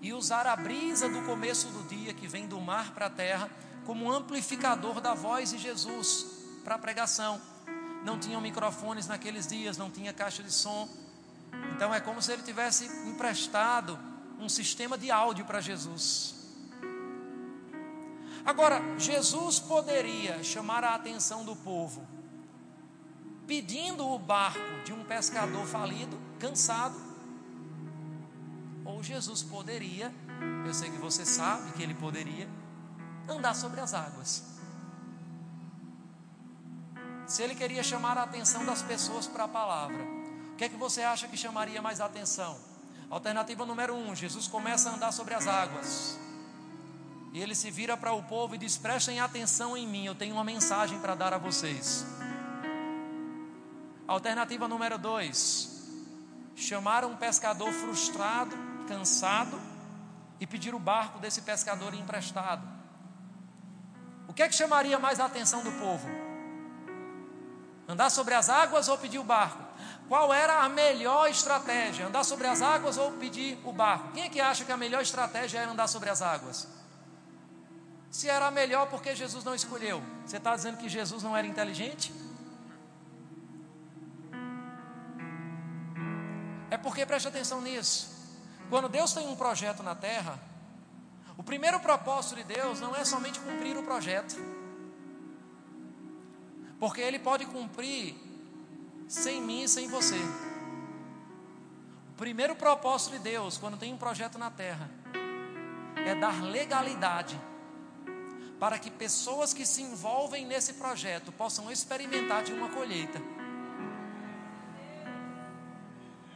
[0.02, 3.48] e usar a brisa do começo do dia que vem do mar para a terra
[3.86, 6.26] como amplificador da voz de Jesus
[6.64, 7.40] para a pregação.
[8.04, 10.88] Não tinham microfones naqueles dias, não tinha caixa de som.
[11.74, 13.98] Então é como se ele tivesse emprestado
[14.38, 16.34] um sistema de áudio para Jesus.
[18.44, 22.06] Agora, Jesus poderia chamar a atenção do povo
[23.46, 26.94] pedindo o barco de um pescador falido, cansado.
[28.84, 30.14] Ou Jesus poderia,
[30.66, 32.48] eu sei que você sabe que ele poderia,
[33.26, 34.57] andar sobre as águas
[37.28, 40.02] se ele queria chamar a atenção das pessoas para a palavra,
[40.52, 42.58] o que é que você acha que chamaria mais atenção?
[43.10, 46.18] Alternativa número um: Jesus começa a andar sobre as águas.
[47.32, 50.34] E ele se vira para o povo e diz: prestem atenção em mim, eu tenho
[50.34, 52.04] uma mensagem para dar a vocês.
[54.06, 55.86] Alternativa número dois:
[56.56, 58.56] chamar um pescador frustrado,
[58.88, 59.60] cansado,
[60.40, 62.66] e pedir o barco desse pescador emprestado.
[64.26, 66.08] O que é que chamaria mais a atenção do povo?
[67.88, 69.64] Andar sobre as águas ou pedir o barco?
[70.08, 72.06] Qual era a melhor estratégia?
[72.06, 74.12] Andar sobre as águas ou pedir o barco?
[74.12, 76.68] Quem é que acha que a melhor estratégia era andar sobre as águas?
[78.10, 80.02] Se era a melhor, por que Jesus não escolheu?
[80.26, 82.12] Você está dizendo que Jesus não era inteligente?
[86.70, 88.14] É porque preste atenção nisso.
[88.68, 90.38] Quando Deus tem um projeto na terra,
[91.38, 94.36] o primeiro propósito de Deus não é somente cumprir o projeto.
[96.78, 98.14] Porque Ele pode cumprir
[99.08, 100.18] sem mim e sem você.
[102.12, 104.88] O primeiro propósito de Deus, quando tem um projeto na terra,
[106.06, 107.38] é dar legalidade
[108.60, 113.20] para que pessoas que se envolvem nesse projeto possam experimentar de uma colheita.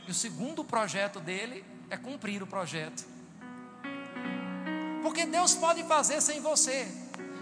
[0.06, 3.04] E o segundo projeto dele é cumprir o projeto.
[5.02, 6.88] Porque Deus pode fazer sem você.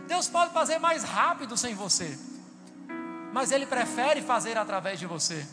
[0.06, 2.18] Deus pode fazer mais rápido sem você
[3.32, 5.46] mas ele prefere fazer através de você.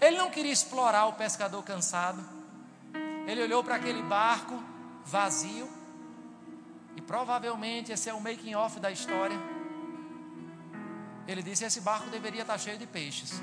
[0.00, 2.22] Ele não queria explorar o pescador cansado.
[3.26, 4.60] Ele olhou para aquele barco
[5.04, 5.68] vazio.
[6.96, 9.38] E provavelmente esse é o making off da história.
[11.26, 13.40] Ele disse: esse barco deveria estar cheio de peixes.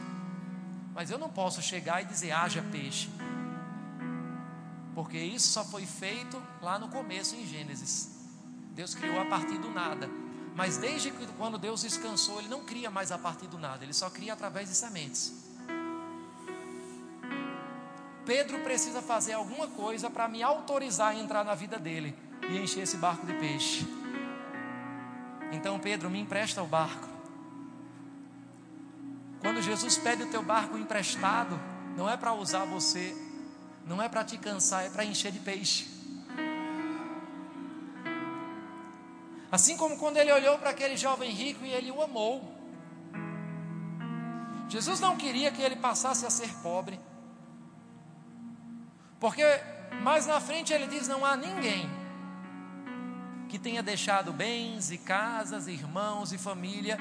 [0.94, 3.10] Mas eu não posso chegar e dizer haja peixe.
[4.94, 8.10] Porque isso só foi feito lá no começo em Gênesis.
[8.74, 10.10] Deus criou a partir do nada.
[10.60, 13.94] Mas desde que quando Deus descansou, Ele não cria mais a partir do nada, Ele
[13.94, 15.34] só cria através de sementes.
[18.26, 22.14] Pedro precisa fazer alguma coisa para me autorizar a entrar na vida dele
[22.50, 23.88] e encher esse barco de peixe.
[25.54, 27.08] Então, Pedro, me empresta o barco.
[29.40, 31.58] Quando Jesus pede o teu barco emprestado,
[31.96, 33.16] não é para usar você,
[33.86, 35.99] não é para te cansar, é para encher de peixe.
[39.52, 42.56] Assim como quando ele olhou para aquele jovem rico e ele o amou.
[44.68, 47.00] Jesus não queria que ele passasse a ser pobre.
[49.20, 49.44] Porque
[50.04, 51.90] mais na frente ele diz: Não há ninguém
[53.50, 57.00] que tenha deixado bens e casas, irmãos e família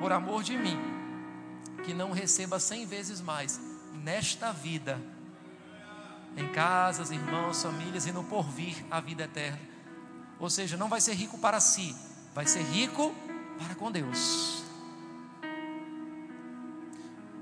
[0.00, 0.78] por amor de mim,
[1.84, 3.60] que não receba cem vezes mais
[4.02, 5.00] nesta vida,
[6.36, 9.73] em casas, irmãos, famílias e no porvir a vida eterna.
[10.38, 11.94] Ou seja, não vai ser rico para si,
[12.34, 13.14] vai ser rico
[13.58, 14.62] para com Deus.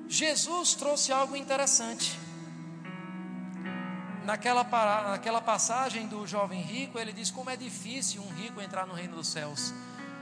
[0.08, 2.18] Jesus trouxe algo interessante.
[4.24, 4.62] Naquela,
[5.08, 9.16] naquela passagem do jovem rico, ele diz como é difícil um rico entrar no reino
[9.16, 9.72] dos céus.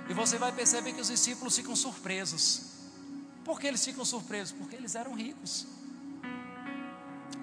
[0.08, 2.70] E você vai perceber que os discípulos ficam surpresos.
[3.44, 4.56] Por que eles ficam surpresos?
[4.56, 5.66] Porque eles eram ricos.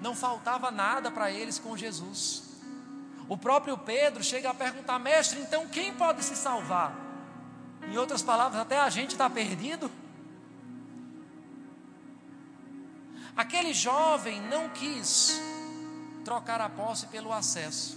[0.00, 2.47] Não faltava nada para eles com Jesus.
[3.28, 6.94] O próprio Pedro chega a perguntar, mestre, então quem pode se salvar?
[7.90, 9.90] Em outras palavras, até a gente está perdido.
[13.36, 15.40] Aquele jovem não quis
[16.24, 17.96] trocar a posse pelo acesso.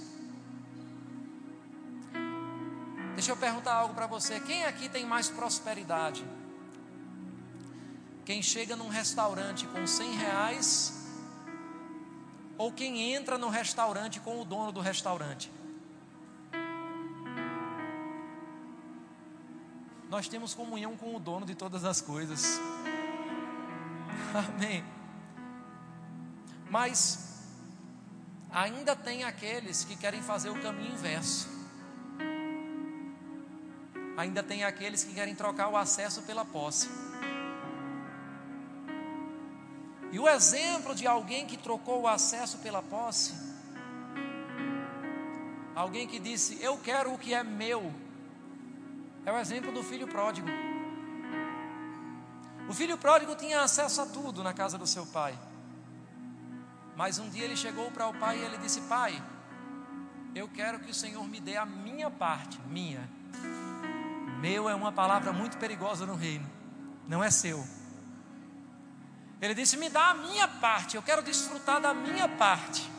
[3.16, 6.26] Deixa eu perguntar algo para você: quem aqui tem mais prosperidade?
[8.26, 11.01] Quem chega num restaurante com 100 reais
[12.62, 15.52] ou quem entra no restaurante com o dono do restaurante.
[20.08, 22.60] Nós temos comunhão com o dono de todas as coisas.
[24.32, 24.86] Amém.
[26.70, 27.48] Mas
[28.52, 31.50] ainda tem aqueles que querem fazer o caminho inverso.
[34.16, 36.88] Ainda tem aqueles que querem trocar o acesso pela posse.
[40.12, 43.34] E o exemplo de alguém que trocou o acesso pela posse,
[45.74, 47.94] alguém que disse: Eu quero o que é meu,
[49.26, 50.50] é o exemplo do filho pródigo.
[52.68, 55.38] O filho pródigo tinha acesso a tudo na casa do seu pai.
[56.96, 59.22] Mas um dia ele chegou para o pai e ele disse: Pai,
[60.36, 63.10] eu quero que o Senhor me dê a minha parte, minha.
[64.42, 66.50] Meu é uma palavra muito perigosa no reino,
[67.08, 67.64] não é seu.
[69.42, 72.90] Ele disse: Me dá a minha parte, eu quero desfrutar da minha parte.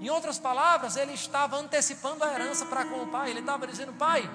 [0.00, 3.30] Em outras palavras, ele estava antecipando a herança para com o pai.
[3.30, 4.30] Ele estava dizendo: Pai,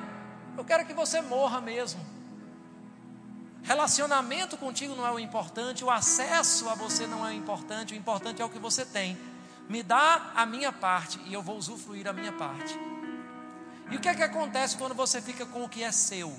[0.57, 2.03] eu quero que você morra mesmo.
[3.61, 7.97] Relacionamento contigo não é o importante, o acesso a você não é o importante, o
[7.97, 9.17] importante é o que você tem.
[9.69, 12.77] Me dá a minha parte e eu vou usufruir a minha parte.
[13.89, 16.37] E o que é que acontece quando você fica com o que é seu?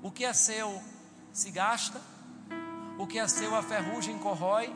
[0.00, 0.80] O que é seu
[1.32, 2.00] se gasta,
[2.98, 4.72] o que é seu a ferrugem corrói.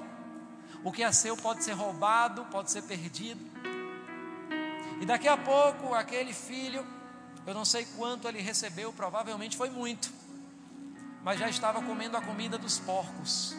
[0.82, 3.40] O que é seu pode ser roubado, pode ser perdido.
[5.00, 6.86] E daqui a pouco, aquele filho,
[7.46, 10.10] eu não sei quanto ele recebeu, provavelmente foi muito,
[11.22, 13.54] mas já estava comendo a comida dos porcos.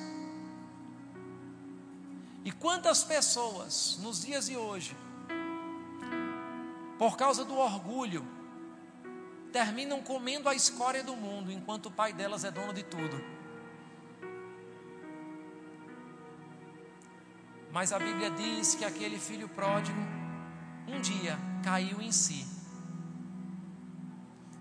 [2.44, 4.96] E quantas pessoas nos dias de hoje,
[6.98, 8.26] por causa do orgulho,
[9.52, 13.37] terminam comendo a escória do mundo, enquanto o pai delas é dono de tudo.
[17.72, 20.00] Mas a Bíblia diz que aquele filho pródigo,
[20.88, 22.46] um dia, caiu em si.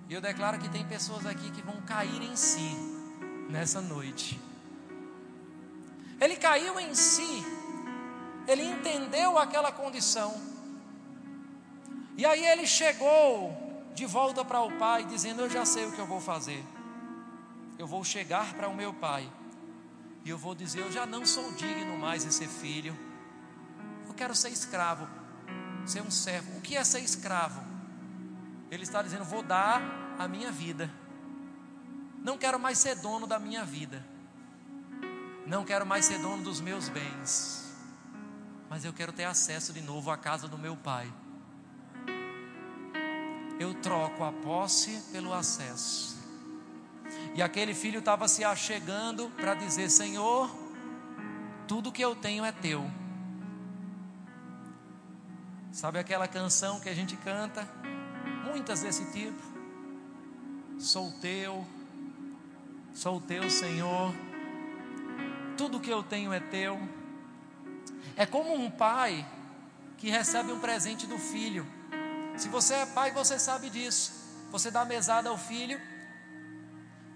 [0.08, 2.76] E eu declaro que tem pessoas aqui que vão cair em si
[3.48, 4.40] nessa noite.
[6.20, 7.44] Ele caiu em si,
[8.46, 10.34] ele entendeu aquela condição.
[12.16, 13.54] E aí ele chegou
[13.94, 16.64] de volta para o pai, dizendo: Eu já sei o que eu vou fazer.
[17.78, 19.30] Eu vou chegar para o meu pai
[20.26, 22.94] e eu vou dizer: Eu já não sou digno mais de ser filho
[24.16, 25.06] quero ser escravo,
[25.84, 26.56] ser um servo.
[26.56, 27.62] O que é ser escravo?
[28.70, 29.80] Ele está dizendo: vou dar
[30.18, 30.90] a minha vida.
[32.18, 34.04] Não quero mais ser dono da minha vida.
[35.46, 37.64] Não quero mais ser dono dos meus bens.
[38.68, 41.12] Mas eu quero ter acesso de novo à casa do meu pai.
[43.60, 46.15] Eu troco a posse pelo acesso.
[47.34, 50.50] E aquele filho estava se achegando para dizer: Senhor,
[51.66, 52.88] tudo que eu tenho é teu
[55.76, 57.68] Sabe aquela canção que a gente canta?
[58.46, 59.42] Muitas desse tipo.
[60.78, 61.66] Sou teu,
[62.94, 64.14] sou teu, Senhor.
[65.54, 66.80] Tudo que eu tenho é teu.
[68.16, 69.28] É como um pai
[69.98, 71.66] que recebe um presente do filho.
[72.38, 74.14] Se você é pai, você sabe disso.
[74.50, 75.78] Você dá mesada ao filho,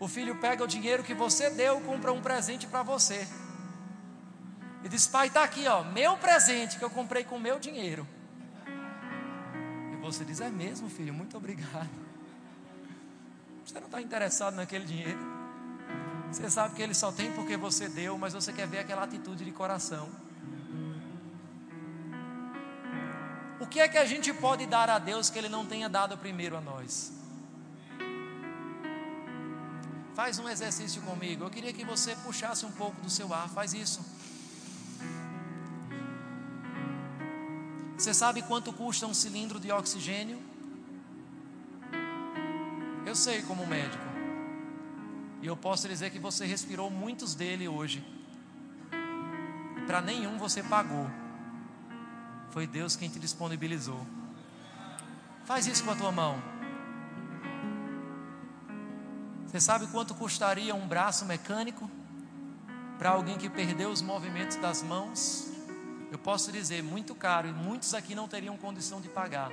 [0.01, 3.29] o filho pega o dinheiro que você deu, compra um presente para você.
[4.83, 8.09] E diz: Pai, está aqui, ó, meu presente que eu comprei com meu dinheiro.
[9.93, 11.91] E você diz: É mesmo, filho, muito obrigado.
[13.63, 15.21] Você não está interessado naquele dinheiro.
[16.33, 19.45] Você sabe que ele só tem porque você deu, mas você quer ver aquela atitude
[19.45, 20.09] de coração.
[23.61, 26.17] O que é que a gente pode dar a Deus que Ele não tenha dado
[26.17, 27.20] primeiro a nós?
[30.15, 31.45] Faz um exercício comigo.
[31.45, 33.49] Eu queria que você puxasse um pouco do seu ar.
[33.49, 34.01] Faz isso.
[37.97, 40.41] Você sabe quanto custa um cilindro de oxigênio?
[43.05, 44.05] Eu sei como médico.
[45.43, 48.05] E eu posso dizer que você respirou muitos dele hoje.
[49.77, 51.11] E para nenhum você pagou.
[52.51, 54.07] Foi Deus quem te disponibilizou.
[55.45, 56.50] Faz isso com a tua mão.
[59.51, 61.91] Você sabe quanto custaria um braço mecânico
[62.97, 65.51] para alguém que perdeu os movimentos das mãos?
[66.13, 69.51] Eu posso dizer, muito caro, e muitos aqui não teriam condição de pagar.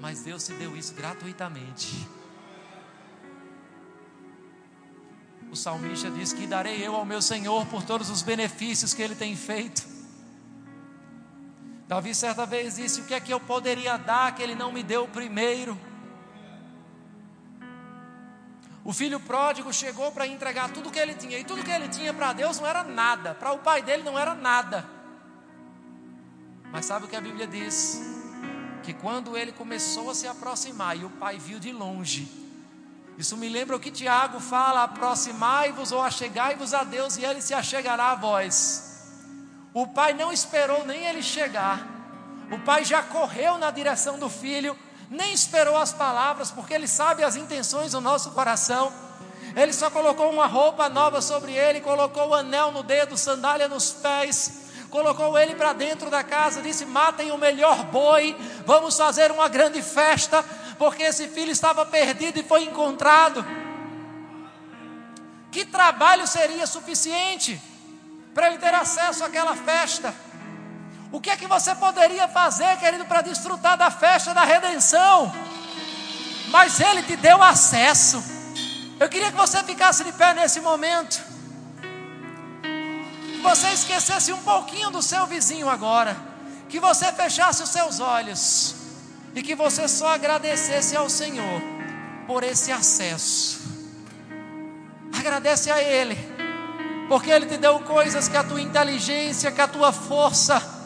[0.00, 2.08] Mas Deus te deu isso gratuitamente.
[5.50, 9.16] O salmista diz que darei eu ao meu Senhor por todos os benefícios que ele
[9.16, 9.84] tem feito.
[11.88, 14.84] Davi certa vez disse: O que é que eu poderia dar que ele não me
[14.84, 15.87] deu primeiro?
[18.88, 22.14] O filho pródigo chegou para entregar tudo que ele tinha, e tudo que ele tinha
[22.14, 24.82] para Deus não era nada, para o pai dele não era nada.
[26.72, 28.00] Mas sabe o que a Bíblia diz?
[28.82, 32.32] Que quando ele começou a se aproximar e o pai viu de longe,
[33.18, 37.52] isso me lembra o que Tiago fala: aproximai-vos ou achegai-vos a Deus e ele se
[37.52, 39.12] achegará a vós.
[39.74, 41.86] O pai não esperou nem ele chegar,
[42.50, 44.74] o pai já correu na direção do filho,
[45.10, 48.92] nem esperou as palavras, porque ele sabe as intenções do nosso coração.
[49.56, 53.90] Ele só colocou uma roupa nova sobre ele, colocou o anel no dedo, sandália nos
[53.90, 59.48] pés colocou ele para dentro da casa, disse: Matem o melhor boi, vamos fazer uma
[59.48, 60.42] grande festa,
[60.78, 63.44] porque esse filho estava perdido e foi encontrado.
[65.50, 67.60] Que trabalho seria suficiente
[68.34, 70.14] para ele ter acesso àquela festa?
[71.10, 75.32] O que é que você poderia fazer, querido, para desfrutar da festa da redenção?
[76.48, 78.22] Mas ele te deu acesso.
[79.00, 81.22] Eu queria que você ficasse de pé nesse momento
[83.38, 86.16] que você esquecesse um pouquinho do seu vizinho agora,
[86.68, 88.74] que você fechasse os seus olhos
[89.34, 91.62] e que você só agradecesse ao Senhor
[92.26, 93.60] por esse acesso.
[95.16, 96.18] Agradece a Ele,
[97.08, 100.77] porque Ele te deu coisas que a tua inteligência, que a tua força,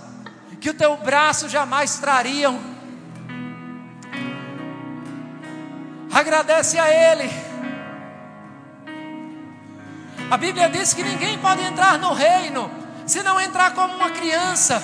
[0.63, 2.59] que o teu braço jamais trariam.
[6.11, 7.53] Agradece a Ele
[10.33, 12.71] a Bíblia diz que ninguém pode entrar no reino
[13.07, 14.83] se não entrar como uma criança.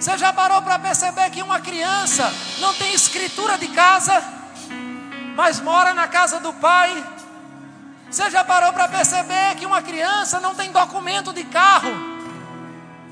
[0.00, 4.24] Você já parou para perceber que uma criança não tem escritura de casa,
[5.34, 7.04] mas mora na casa do pai?
[8.10, 12.15] Você já parou para perceber que uma criança não tem documento de carro,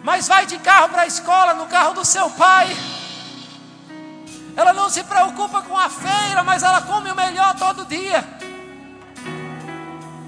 [0.05, 2.69] mas vai de carro para a escola no carro do seu pai?
[4.55, 8.23] Ela não se preocupa com a feira, mas ela come o melhor todo dia.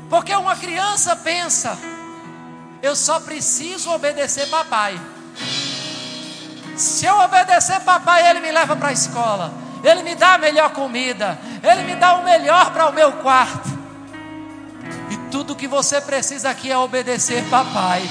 [0.08, 1.78] Porque uma criança pensa,
[2.82, 4.98] eu só preciso obedecer papai.
[6.74, 9.52] Se eu obedecer papai, ele me leva para a escola,
[9.84, 13.68] ele me dá a melhor comida, ele me dá o melhor para o meu quarto.
[15.10, 18.08] E tudo que você precisa aqui é obedecer papai.